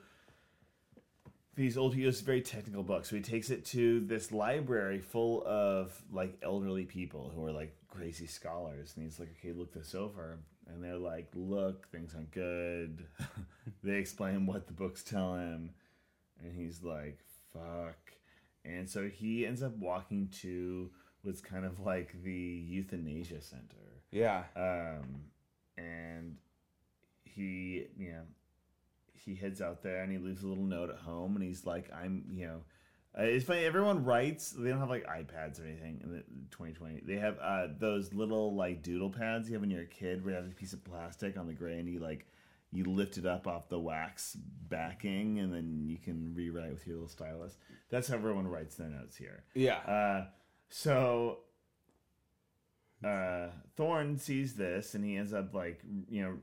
[1.58, 3.10] these old he was very technical books.
[3.10, 7.76] So he takes it to this library full of like elderly people who are like
[7.88, 10.38] crazy scholars, and he's like, "Okay, look this over."
[10.68, 13.04] And they're like, "Look, things aren't good."
[13.82, 15.70] they explain what the books tell him,
[16.40, 17.18] and he's like,
[17.52, 18.12] "Fuck."
[18.64, 20.90] And so he ends up walking to
[21.22, 24.44] what's kind of like the euthanasia center Yeah.
[24.56, 25.22] um,
[25.76, 26.36] and
[27.24, 28.22] he you know
[29.12, 31.90] he heads out there and he leaves a little note at home and he's like
[31.92, 32.60] i'm you know
[33.18, 36.18] uh, it's funny everyone writes they don't have like ipads or anything in the
[36.50, 40.24] 2020 they have uh, those little like doodle pads you have when you're a kid
[40.24, 42.26] where you have a piece of plastic on the gray and you like
[42.70, 44.36] you lift it up off the wax
[44.68, 47.56] backing and then you can rewrite with your little stylus
[47.88, 49.78] that's how everyone writes their notes here Yeah.
[49.78, 50.26] uh,
[50.68, 51.38] so
[53.04, 56.34] uh, Thorn sees this and he ends up like you know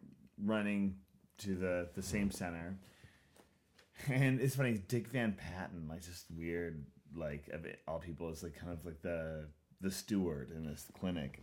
[0.43, 0.95] running
[1.39, 2.77] to the the same center.
[4.09, 8.43] And it's funny, Dick Van Patten, like just weird, like of it, all people is
[8.43, 9.45] like kind of like the
[9.81, 11.41] the steward in this clinic,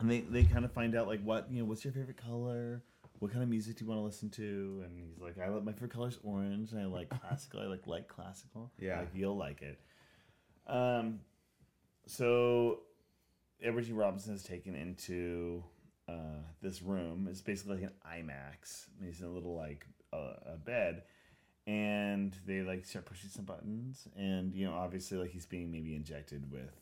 [0.00, 2.82] and they they kind of find out like what you know what's your favorite color,
[3.20, 5.62] what kind of music do you want to listen to, and he's like I like
[5.64, 8.98] my favorite color is orange, and I like classical, I like light classical, Yeah.
[9.00, 9.78] like you'll like it.
[10.66, 11.20] Um,
[12.10, 12.80] so
[13.62, 13.92] Edward G.
[13.92, 15.62] Robinson is taken into
[16.08, 17.28] uh, this room.
[17.30, 18.86] It's basically like an IMAX.
[19.04, 21.02] He's in a little like uh, a bed,
[21.66, 25.94] and they like start pushing some buttons, and you know, obviously, like he's being maybe
[25.94, 26.74] injected with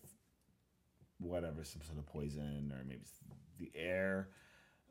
[1.19, 3.03] whatever, some sort of poison, or maybe
[3.59, 4.29] the air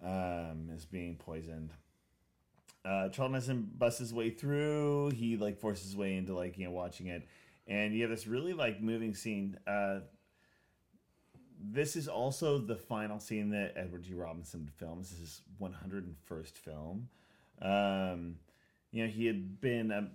[0.04, 1.72] um, is being poisoned.
[2.86, 5.10] Uh, Charlton Heston busts his way through.
[5.16, 7.28] He like forces his way into like you know watching it,
[7.66, 9.58] and you have this really like moving scene.
[9.66, 10.02] Uh,
[11.60, 14.14] this is also the final scene that Edward G.
[14.14, 15.10] Robinson films.
[15.10, 17.10] This is his 101st film.
[17.62, 18.36] Um,
[18.92, 20.10] you know, he had been a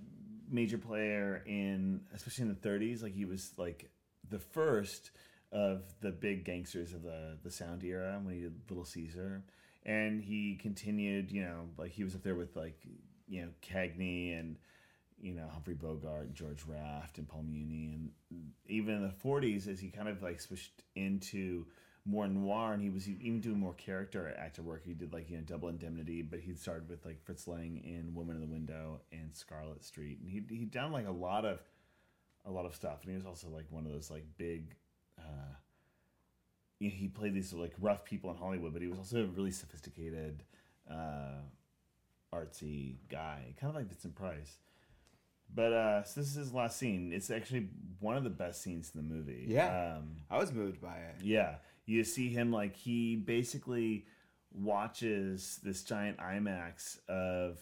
[0.51, 3.03] major player in, especially in the 30s.
[3.03, 3.91] Like he was like
[4.29, 5.11] the first
[5.51, 9.45] of the big gangsters of the the sound era when he did Little Caesar,
[9.85, 11.31] and he continued.
[11.31, 12.79] You know, like he was up there with like
[13.29, 14.57] you know Cagney and
[15.23, 18.11] you know Humphrey Bogart, George Raft, and Paul Muni, and
[18.67, 21.67] even in the '40s, as he kind of like switched into
[22.05, 24.83] more noir, and he was even doing more character actor work.
[24.85, 28.15] He did like you know Double Indemnity, but he started with like Fritz Lang in
[28.15, 31.61] Woman in the Window and Scarlet Street, and he he done like a lot of
[32.45, 34.75] a lot of stuff, and he was also like one of those like big.
[35.19, 35.55] Uh,
[36.81, 40.43] he played these like rough people in Hollywood, but he was also a really sophisticated,
[40.91, 41.43] uh,
[42.35, 44.57] artsy guy, kind of like Vincent Price.
[45.55, 47.13] But uh, so this is his last scene.
[47.13, 47.69] It's actually
[48.01, 49.45] one of the best scenes in the movie.
[49.49, 49.97] Yeah.
[49.99, 51.17] Um, I was moved by it.
[51.23, 51.57] yeah.
[51.85, 54.07] You see him like he basically
[54.55, 57.59] watches this giant IMAX of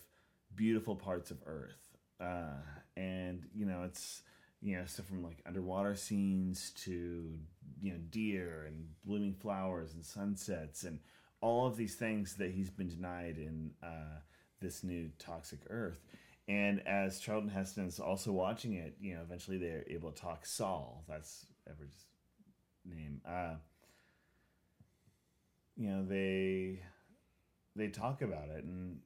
[0.55, 1.97] beautiful parts of Earth.
[2.21, 2.61] Uh,
[2.97, 4.23] and, you know, it's,
[4.61, 7.39] you know, stuff from like underwater scenes to,
[7.81, 10.99] you know, deer and blooming flowers and sunsets and
[11.41, 14.19] all of these things that he's been denied in uh,
[14.61, 16.01] this new toxic Earth.
[16.51, 21.05] And as Charlton Heston's also watching it, you know, eventually they're able to talk Saul.
[21.09, 22.07] That's Edward's
[22.85, 23.21] name.
[23.25, 23.55] Uh,
[25.77, 26.83] you know, they
[27.77, 28.99] they talk about it and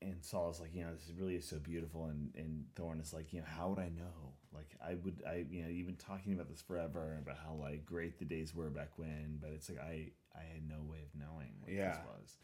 [0.00, 3.32] and Saul's like, you know, this really is so beautiful and, and Thorn is like,
[3.32, 4.34] you know, how would I know?
[4.54, 7.84] Like I would I you know, you've been talking about this forever about how like
[7.84, 11.20] great the days were back when, but it's like I I had no way of
[11.20, 11.90] knowing what Yeah.
[11.90, 12.36] this was.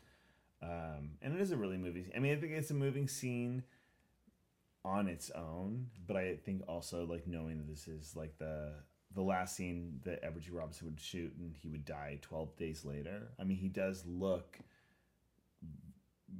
[0.62, 3.62] Um, and it is a really moving I mean I think it's a moving scene
[4.84, 8.72] on its own, but I think also like knowing that this is like the
[9.14, 10.50] the last scene that Edward G.
[10.50, 13.28] Robinson would shoot and he would die 12 days later.
[13.38, 14.58] I mean, he does look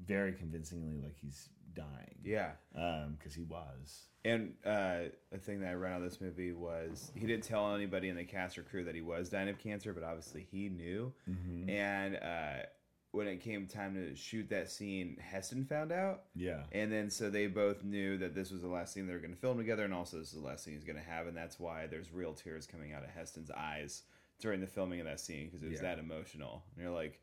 [0.06, 2.16] very convincingly like he's dying.
[2.24, 2.52] Yeah.
[2.74, 4.06] Um, because he was.
[4.24, 8.08] And uh, a thing that I read on this movie was he didn't tell anybody
[8.08, 11.12] in the cast or crew that he was dying of cancer, but obviously he knew.
[11.28, 11.68] Mm-hmm.
[11.68, 12.66] And uh,
[13.12, 16.22] when it came time to shoot that scene, Heston found out.
[16.34, 16.62] Yeah.
[16.72, 19.34] And then so they both knew that this was the last scene they were going
[19.34, 21.36] to film together, and also this is the last scene he's going to have, and
[21.36, 24.02] that's why there's real tears coming out of Heston's eyes
[24.40, 25.94] during the filming of that scene because it was Yeah.
[25.94, 26.64] that emotional.
[26.74, 27.20] And you're like,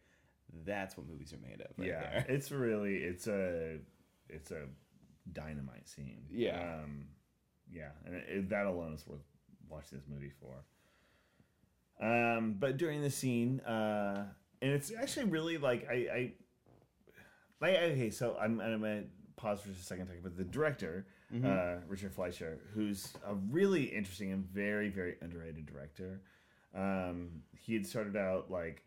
[0.66, 1.72] that's what movies are made of.
[1.78, 2.00] Right yeah.
[2.02, 2.26] there.
[2.30, 3.80] It's really it's a
[4.30, 4.68] it's a
[5.34, 6.24] dynamite scene.
[6.32, 6.82] Yeah.
[6.84, 7.08] Um,
[7.72, 9.22] yeah, and it, it- that alone is worth
[9.68, 10.64] watching this movie for.
[12.02, 14.26] Um, but during the scene, uh,
[14.62, 16.34] and it's actually really like I, I
[17.62, 19.04] like okay, so I'm I'm gonna
[19.36, 21.06] pause for just a second talk about the director,
[21.46, 26.22] uh, Richard Fleischer, who's a really interesting and very very underrated director.
[26.76, 28.84] Um, he had started out like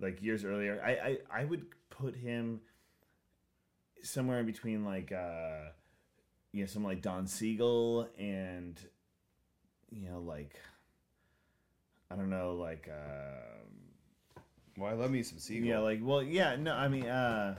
[0.00, 0.82] like years earlier.
[0.84, 2.60] I I, I would put him
[4.02, 5.70] somewhere in between like uh
[6.52, 8.78] you know, someone like Don Siegel and
[9.90, 10.54] you know, like
[12.10, 13.64] I don't know, like uh,
[14.76, 15.68] Well, I love me some seagull.
[15.68, 17.54] yeah, like well, yeah, no, I mean, uh,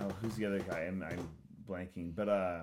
[0.00, 0.80] oh, who's the other guy?
[0.80, 1.28] I'm, I'm
[1.68, 2.62] blanking, but uh,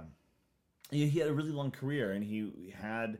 [0.92, 3.20] yeah, he had a really long career, and he had.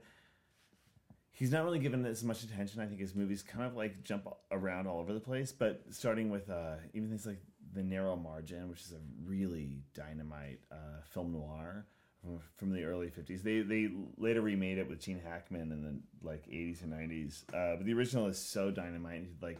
[1.32, 2.82] He's not really given as much attention.
[2.82, 5.54] I think his movies kind of like jump around all over the place.
[5.54, 7.42] But starting with uh, even things like
[7.74, 11.86] The Narrow Margin, which is a really dynamite uh, film noir
[12.22, 13.42] from, from the early '50s.
[13.42, 17.44] They they later remade it with Gene Hackman in the like '80s and '90s.
[17.54, 19.26] Uh, but the original is so dynamite.
[19.42, 19.60] Like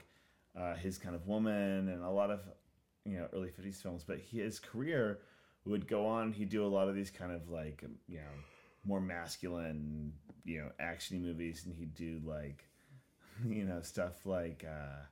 [0.58, 2.42] uh, his kind of woman and a lot of
[3.06, 5.20] you know early 50s films but his career
[5.66, 6.32] would go on.
[6.32, 8.24] He'd do a lot of these kind of like you know
[8.86, 10.14] more masculine
[10.46, 12.66] you know actiony movies and he'd do like
[13.48, 15.04] you know stuff like uh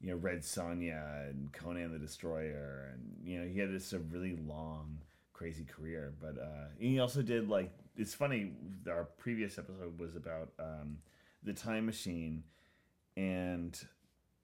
[0.00, 3.98] you know red Sonja and conan the destroyer and you know he had this a
[3.98, 4.98] really long
[5.32, 8.52] crazy career but uh he also did like it's funny
[8.88, 10.98] our previous episode was about um
[11.44, 12.42] the time machine
[13.16, 13.86] and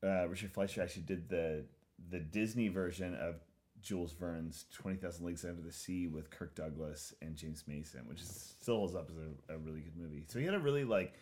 [0.07, 1.64] uh, Richard Fleischer actually did the
[2.11, 3.36] the Disney version of
[3.82, 8.20] Jules Verne's Twenty Thousand Leagues Under the Sea with Kirk Douglas and James Mason, which
[8.20, 10.24] is, still holds up as a, a really good movie.
[10.28, 11.14] So he had a really like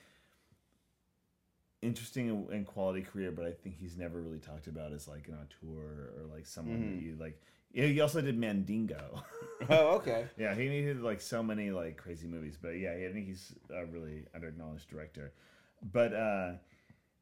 [1.82, 5.34] interesting and- quality career, but I think he's never really talked about as like an
[5.34, 7.40] auteur or like someone that you like.
[7.72, 9.22] He also did Mandingo.
[9.70, 10.26] Oh, okay.
[10.36, 13.86] yeah, he needed like so many like crazy movies, but yeah, I think he's a
[13.86, 15.32] really underacknowledged director.
[15.92, 16.52] But uh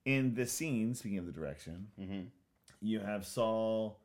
[0.05, 2.31] in the scene, speaking of the direction, Mhm.
[2.81, 3.99] you have Saul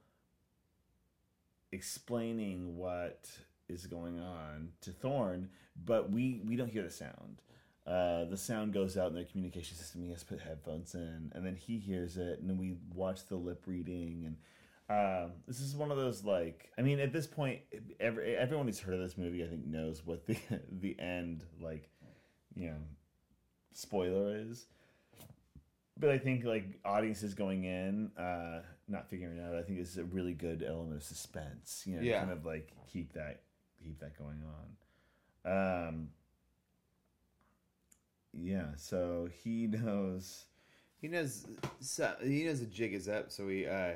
[1.72, 3.30] explaining what
[3.68, 7.42] is going on to Thorn, but we we don't hear the sound.
[7.86, 10.04] Uh, the sound goes out in their communication system.
[10.04, 13.26] He has to put headphones in, and then he hears it, and then we watch
[13.28, 14.26] the lip reading.
[14.90, 17.62] And um, this is one of those like, I mean, at this point,
[18.00, 20.38] every, everyone who's heard of this movie, I think, knows what the
[20.72, 21.90] the end like,
[22.56, 22.78] you know,
[23.74, 24.66] spoiler is
[26.00, 29.98] but I think like audiences going in, uh, not figuring it out, I think is
[29.98, 31.84] a really good element of suspense.
[31.86, 32.20] You know, Yeah.
[32.20, 33.42] kind of like keep that
[33.84, 34.42] keep that going
[35.46, 35.88] on.
[35.88, 36.10] Um,
[38.34, 40.46] yeah, so he knows.
[41.02, 41.46] He knows.
[41.80, 43.94] So, he knows the jig is up, so he uh,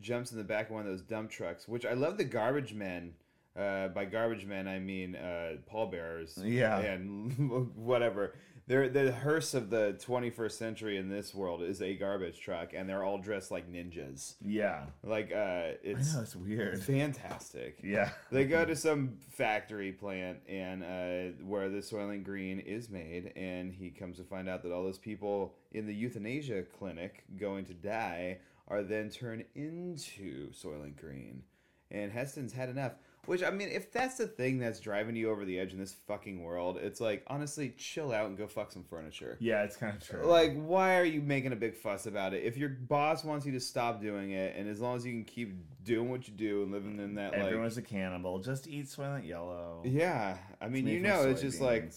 [0.00, 1.68] jumps in the back of one of those dump trucks.
[1.68, 3.14] Which I love the garbage men.
[3.56, 6.38] Uh, by garbage men, I mean uh, pallbearers.
[6.42, 6.78] Yeah.
[6.78, 7.32] and
[7.76, 8.34] whatever.
[8.70, 12.88] They're the hearse of the 21st century in this world is a garbage truck, and
[12.88, 14.34] they're all dressed like ninjas.
[14.40, 16.80] Yeah, Like uh, I it's know it's weird.
[16.80, 17.80] fantastic.
[17.82, 23.32] Yeah, They go to some factory plant and uh, where the Soylent Green is made,
[23.34, 27.64] and he comes to find out that all those people in the euthanasia clinic going
[27.64, 31.42] to die are then turned into Soylent Green.
[31.90, 32.92] And Heston's had enough.
[33.26, 35.92] Which I mean, if that's the thing that's driving you over the edge in this
[36.06, 39.36] fucking world, it's like honestly, chill out and go fuck some furniture.
[39.40, 40.24] yeah, it's kind of true.
[40.24, 42.42] Like, why are you making a big fuss about it?
[42.44, 45.24] If your boss wants you to stop doing it, and as long as you can
[45.24, 45.54] keep
[45.84, 48.38] doing what you do and living in that like everyone's a cannibal.
[48.38, 49.82] Just eat Soylent Yellow.
[49.84, 51.92] yeah, I mean, you know, it's just like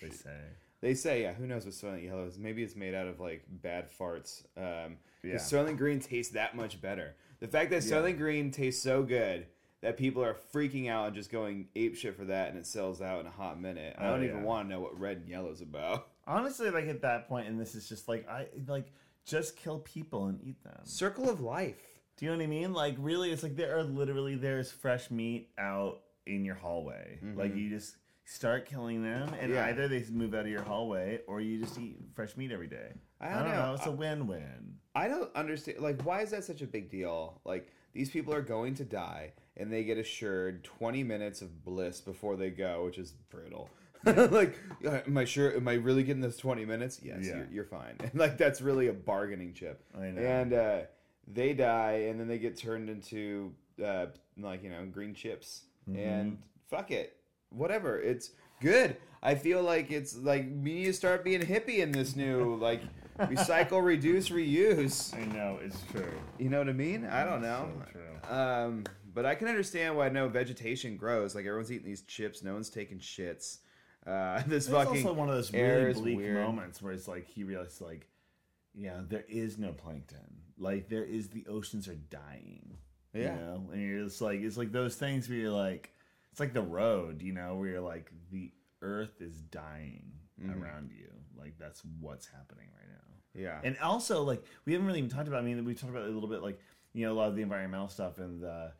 [0.00, 0.30] they say.
[0.80, 1.32] they say, yeah.
[1.32, 2.38] Who knows what Soylent Yellow is?
[2.38, 4.42] Maybe it's made out of like bad farts.
[4.56, 5.34] Um, Yeah.
[5.36, 7.16] Soylent Green tastes that much better.
[7.40, 7.96] The fact that Yeah.
[7.96, 9.46] Soylent Green tastes so good
[9.80, 13.00] that people are freaking out and just going ape shit for that, and it sells
[13.00, 13.94] out in a hot minute.
[13.98, 14.42] I Oh, don't even yeah.
[14.42, 16.08] want to know what red and yellow's about.
[16.26, 18.92] Honestly, like at that point, and this is just like I like
[19.24, 20.80] just kill people and eat them.
[20.84, 21.80] Circle of life.
[22.16, 22.72] Do you know what I mean?
[22.72, 27.18] Like really, it's like there are literally there's fresh meat out in your hallway.
[27.36, 29.52] Like you just start killing them, and Mm-hmm.
[29.54, 29.66] Yeah.
[29.66, 32.92] either they move out of your hallway or you just eat fresh meat every day.
[33.20, 33.66] I I don't don't, know.
[33.68, 33.74] know.
[33.74, 34.74] It's a win-win.
[34.94, 35.78] I don't understand.
[35.78, 37.40] Like, why is that such a big deal?
[37.44, 42.00] Like, these people are going to die, and they get assured 20 minutes of bliss
[42.00, 43.68] before they go, which is brutal.
[44.04, 44.56] like,
[45.06, 45.54] am I sure?
[45.56, 47.00] Am I really getting those 20 minutes?
[47.02, 47.36] Yes, Yeah.
[47.38, 47.96] you're, you're fine.
[48.00, 49.82] And, like, that's really a bargaining chip.
[49.96, 50.22] I know.
[50.22, 50.78] And uh,
[51.26, 53.52] they die, and then they get turned into,
[53.84, 54.06] uh,
[54.38, 55.62] like, you know, green chips.
[55.90, 55.98] Mm-hmm.
[55.98, 56.38] And
[56.70, 57.16] fuck it.
[57.50, 58.00] Whatever.
[58.00, 58.30] It's
[58.60, 58.96] good.
[59.20, 62.82] I feel like it's like we need to start being hippie in this new, like,
[63.18, 65.12] recycle, reduce, reuse.
[65.16, 66.12] I know it's true.
[66.38, 67.04] You know what I mean?
[67.04, 67.68] I don't know.
[67.84, 68.36] So true.
[68.36, 68.84] Um,
[69.18, 71.34] but I can understand why no vegetation grows.
[71.34, 73.58] Like everyone's eating these chips, no one's taking shits.
[74.06, 76.46] Uh, this It's fucking also one of those really bleak weird.
[76.46, 78.06] moments where it's like he realizes like,
[78.74, 80.36] yeah, there is no plankton.
[80.56, 82.76] Like there is the oceans are dying.
[83.12, 83.34] Yeah.
[83.34, 83.70] You know?
[83.72, 85.90] And you're just like it's like those things where you're like
[86.30, 88.52] it's like the road, you know, where you're like the
[88.82, 90.62] earth is dying Mm-hmm.
[90.62, 91.08] around you.
[91.36, 93.42] Like that's what's happening right now.
[93.42, 95.40] yeah, And also, like, we haven't really even talked about.
[95.40, 96.60] I mean, we talked about it a little bit, like,
[96.92, 98.70] you know, a lot of the environmental stuff and the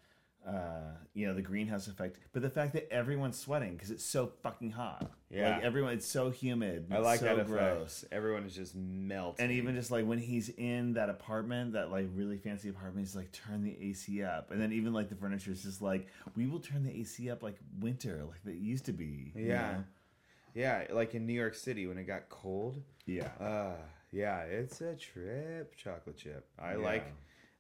[0.49, 0.81] uh,
[1.15, 4.71] you know, the greenhouse effect, but the fact that everyone's sweating because it's so fucking
[4.71, 5.11] hot.
[5.31, 5.57] Yeah.
[5.57, 6.87] like everyone, it's so humid.
[6.91, 7.49] I like so that effect.
[7.51, 8.05] gross.
[8.11, 9.45] Everyone is just melting.
[9.45, 13.15] And even just like when he's in that apartment, that like really fancy apartment, he's
[13.17, 16.47] like turn the AC up, and then even like the furniture is just like we
[16.47, 19.33] will turn the AC up like winter, like it used to be.
[19.37, 19.85] you yeah, know?
[20.55, 22.81] yeah, like in New York City when it got cold.
[23.07, 23.29] yeah.
[23.39, 23.75] Uh,
[24.11, 26.47] yeah, it's a trip, chocolate chip.
[26.59, 26.79] I Yeah.
[26.79, 27.13] like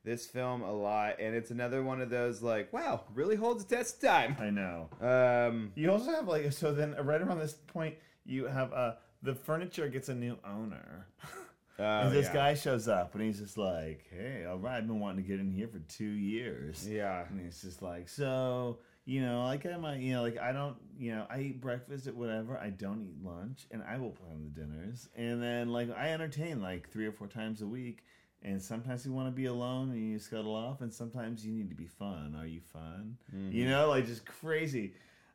[0.04, 3.76] this film a lot, and it's another one of those like, wow, really holds the
[3.76, 4.36] test of time.
[4.40, 4.88] I know.
[5.00, 8.92] Um, You also have like so then right around this point you have uh
[9.22, 11.06] the furniture gets a new owner.
[11.78, 12.32] oh, and this yeah.
[12.32, 15.40] guy shows up and he's just like, "Hey, all right, I've been wanting to get
[15.40, 19.76] in here for two years." yeah, And he's just like, "So, you know, like I
[19.76, 22.56] might, you know, like I don't, you know, I eat breakfast at whatever.
[22.56, 26.62] I don't eat lunch, and I will plan the dinners, and then like I entertain
[26.62, 28.04] like three or four times a week."
[28.42, 31.68] And sometimes you want to be alone and you scuttle off, and sometimes you need
[31.70, 32.36] to be fun.
[32.38, 33.16] Are you fun?
[33.34, 33.52] Mm-hmm.
[33.52, 34.92] You know, like just crazy.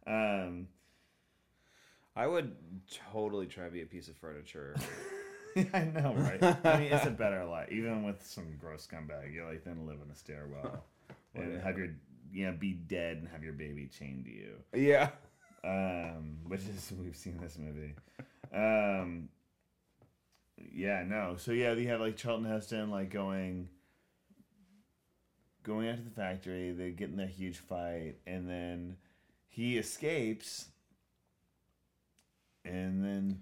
[0.08, 0.68] Um,
[2.16, 2.56] I would
[3.12, 4.76] totally try to be a piece of furniture.
[5.74, 6.42] I know, right?
[6.64, 9.34] I mean, it's a better life, even with some gross scumbag.
[9.34, 10.84] You're like then live in a stairwell
[11.36, 11.90] and have your,
[12.32, 14.54] you know, be dead and have your baby chained to you.
[14.74, 15.10] yeah,
[15.64, 17.94] Um, which is we've seen this movie.
[18.54, 19.30] Um,
[20.58, 21.36] yeah, no.
[21.38, 23.70] So yeah, they have like Charlton Heston like going,
[25.64, 26.72] going out to the factory.
[26.72, 28.98] They get in their huge fight, and then
[29.50, 30.68] he escapes,
[32.66, 33.42] and then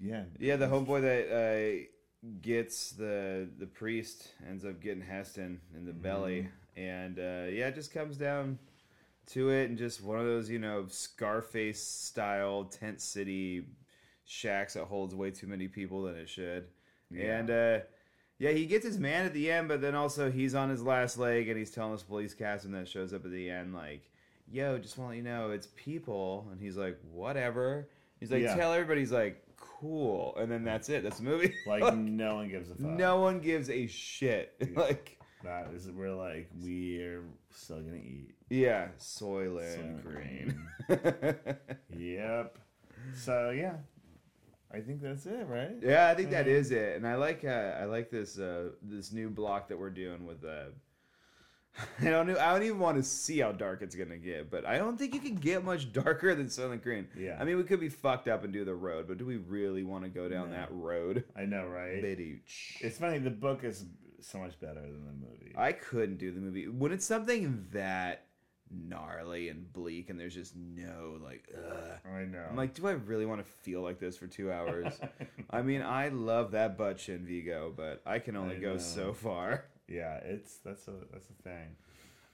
[0.00, 0.56] yeah, yeah.
[0.56, 6.48] The homeboy that uh, gets the the priest ends up getting Heston in the belly,
[6.76, 8.58] and uh, yeah, it just comes down
[9.28, 13.64] to it, and just one of those you know Scarface style tent city
[14.30, 16.66] shacks that holds way too many people than it should,
[17.10, 17.38] Yeah.
[17.38, 17.50] and.
[17.50, 17.78] uh
[18.42, 21.18] yeah, he gets his man at the end, but then also he's on his last
[21.18, 24.08] leg and he's telling this police captain that shows up at the end, like,
[24.50, 26.48] yo, just want to let you know, it's people.
[26.50, 27.90] And he's like, whatever.
[28.18, 28.54] He's like, Yeah.
[28.56, 30.34] tell everybody, he's like, cool.
[30.38, 31.02] And then that's it.
[31.02, 31.52] That's the movie.
[31.66, 32.86] like no one gives a fuck.
[32.86, 34.54] no one gives a shit.
[34.74, 37.20] like, That is, we're like, we're
[37.54, 38.30] still gonna eat.
[38.48, 41.46] yeah, Soylent Soylent Green.
[41.98, 42.58] Yep.
[43.14, 43.74] So yeah,
[44.72, 45.76] I think that's it, right?
[45.82, 46.96] yeah, I think that is it.
[46.96, 47.48] And I like, uh,
[47.80, 50.66] I like this, uh, this new block that we're doing with, uh,
[52.00, 52.36] I don't know.
[52.38, 55.14] I don't even want to see how dark it's gonna get, but I don't think
[55.14, 57.06] you can get much darker than Soylent Green.
[57.16, 57.36] Yeah.
[57.40, 59.82] I mean, we could be fucked up and do the road, but do we really
[59.84, 60.56] want to go down No.
[60.56, 61.24] that road?
[61.36, 62.02] I know, right?
[62.80, 63.18] It's funny.
[63.18, 63.84] The book is
[64.20, 65.54] so much better than the movie.
[65.56, 68.24] I couldn't do the movie when it's something that
[68.70, 71.48] gnarly and bleak, and there's just no like.
[71.54, 72.12] Ugh.
[72.14, 72.44] I know.
[72.48, 74.98] I'm like, do I really want to feel like this for two hours?
[75.50, 78.78] I mean, I love that butt chin Viggo, but I can only I go know.
[78.78, 79.64] so far.
[79.88, 81.76] yeah, it's that's a that's a thing.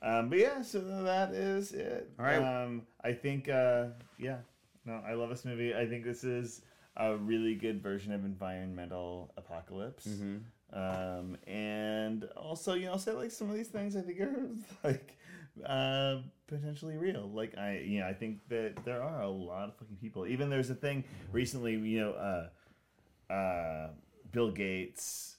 [0.03, 2.11] Um, but yeah, so that is it.
[2.19, 2.37] All right.
[2.37, 3.87] Um, I think uh,
[4.19, 4.39] yeah,
[4.85, 5.75] no, I love this movie.
[5.75, 6.63] I think this is
[6.97, 10.07] a really good version of environmental apocalypse.
[10.07, 10.37] Mm-hmm.
[10.79, 14.49] um, and also you know say like some of these things I think are
[14.85, 15.17] like
[15.65, 17.31] uh, potentially real.
[17.33, 20.27] Like I you know I think that there are a lot of fucking people.
[20.27, 23.89] Even there's a thing recently you know uh, uh,
[24.33, 25.37] Bill Gates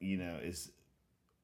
[0.00, 0.70] you know is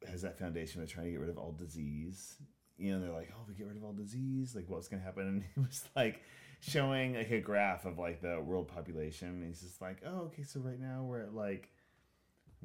[0.08, 2.36] has that foundation of trying to get rid of all disease.
[2.76, 5.22] You know they're like oh we get rid of all disease like what's gonna happen
[5.28, 6.22] and he was like
[6.60, 10.42] showing like a graph of like the world population and he's just like oh okay
[10.42, 11.68] so right now we're at like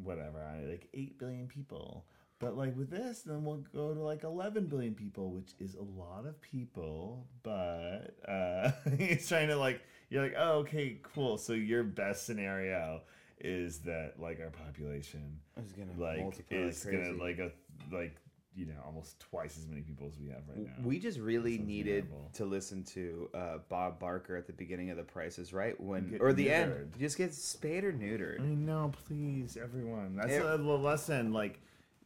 [0.04, 2.06] whatever, like 8 billion people.
[2.40, 5.84] But like with this, then we'll go to like 11 billion people, which is a
[6.00, 7.28] lot of people.
[7.44, 11.38] But uh, he's trying to like, you're like, oh, okay, cool.
[11.38, 13.02] So your best scenario
[13.42, 16.98] is that like our population is gonna like multiply is crazy.
[16.98, 17.52] gonna like a
[17.90, 18.18] like
[18.54, 20.74] you know almost twice as many people as we have right now.
[20.84, 22.30] We just really needed terrible.
[22.34, 26.12] to listen to uh, Bob Barker at the beginning of The Price Is Right when
[26.12, 26.94] Get or the end.
[27.00, 28.42] Just get spayed or neutered.
[28.42, 30.18] I know, please, everyone.
[30.18, 31.32] That's Ev- a the lesson.
[31.32, 31.62] Like,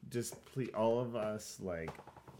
[0.09, 1.91] just please, all of us, like,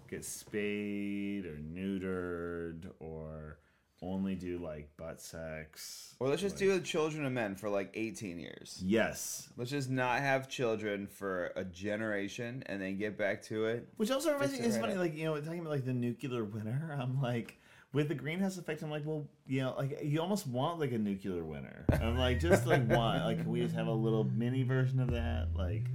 [0.10, 3.58] get spayed or neutered or
[4.02, 6.14] only do like butt sex.
[6.20, 8.80] Or let's just Like- do the children of men for like 18 years.
[8.84, 9.50] Yes.
[9.56, 13.88] Let's just not have children for a generation and then get back to it.
[13.96, 16.44] Which also reminds me, it it's funny, like, you know, talking about like the nuclear
[16.44, 17.58] winter, I'm like,
[17.94, 20.98] with the greenhouse effect, I'm like, well, you know, like you almost want like a
[20.98, 21.86] nuclear winter.
[21.94, 25.12] I'm like, just like one, like, can we just have a little mini version of
[25.12, 25.50] that?
[25.56, 25.86] Like,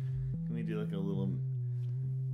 [0.47, 1.31] can we do like a little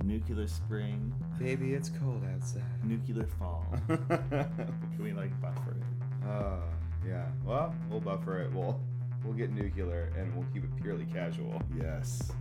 [0.03, 2.63] nuclear spring, Baby, it's cold outside.
[2.83, 3.65] nuclear fall?
[3.87, 6.27] Can we like buffer it?
[6.27, 6.63] Oh,
[7.07, 7.25] yeah.
[7.43, 8.51] Well, we'll buffer it.
[8.51, 8.79] We'll
[9.23, 11.61] we'll get nuclear and we'll keep it purely casual.
[11.79, 12.31] Yes.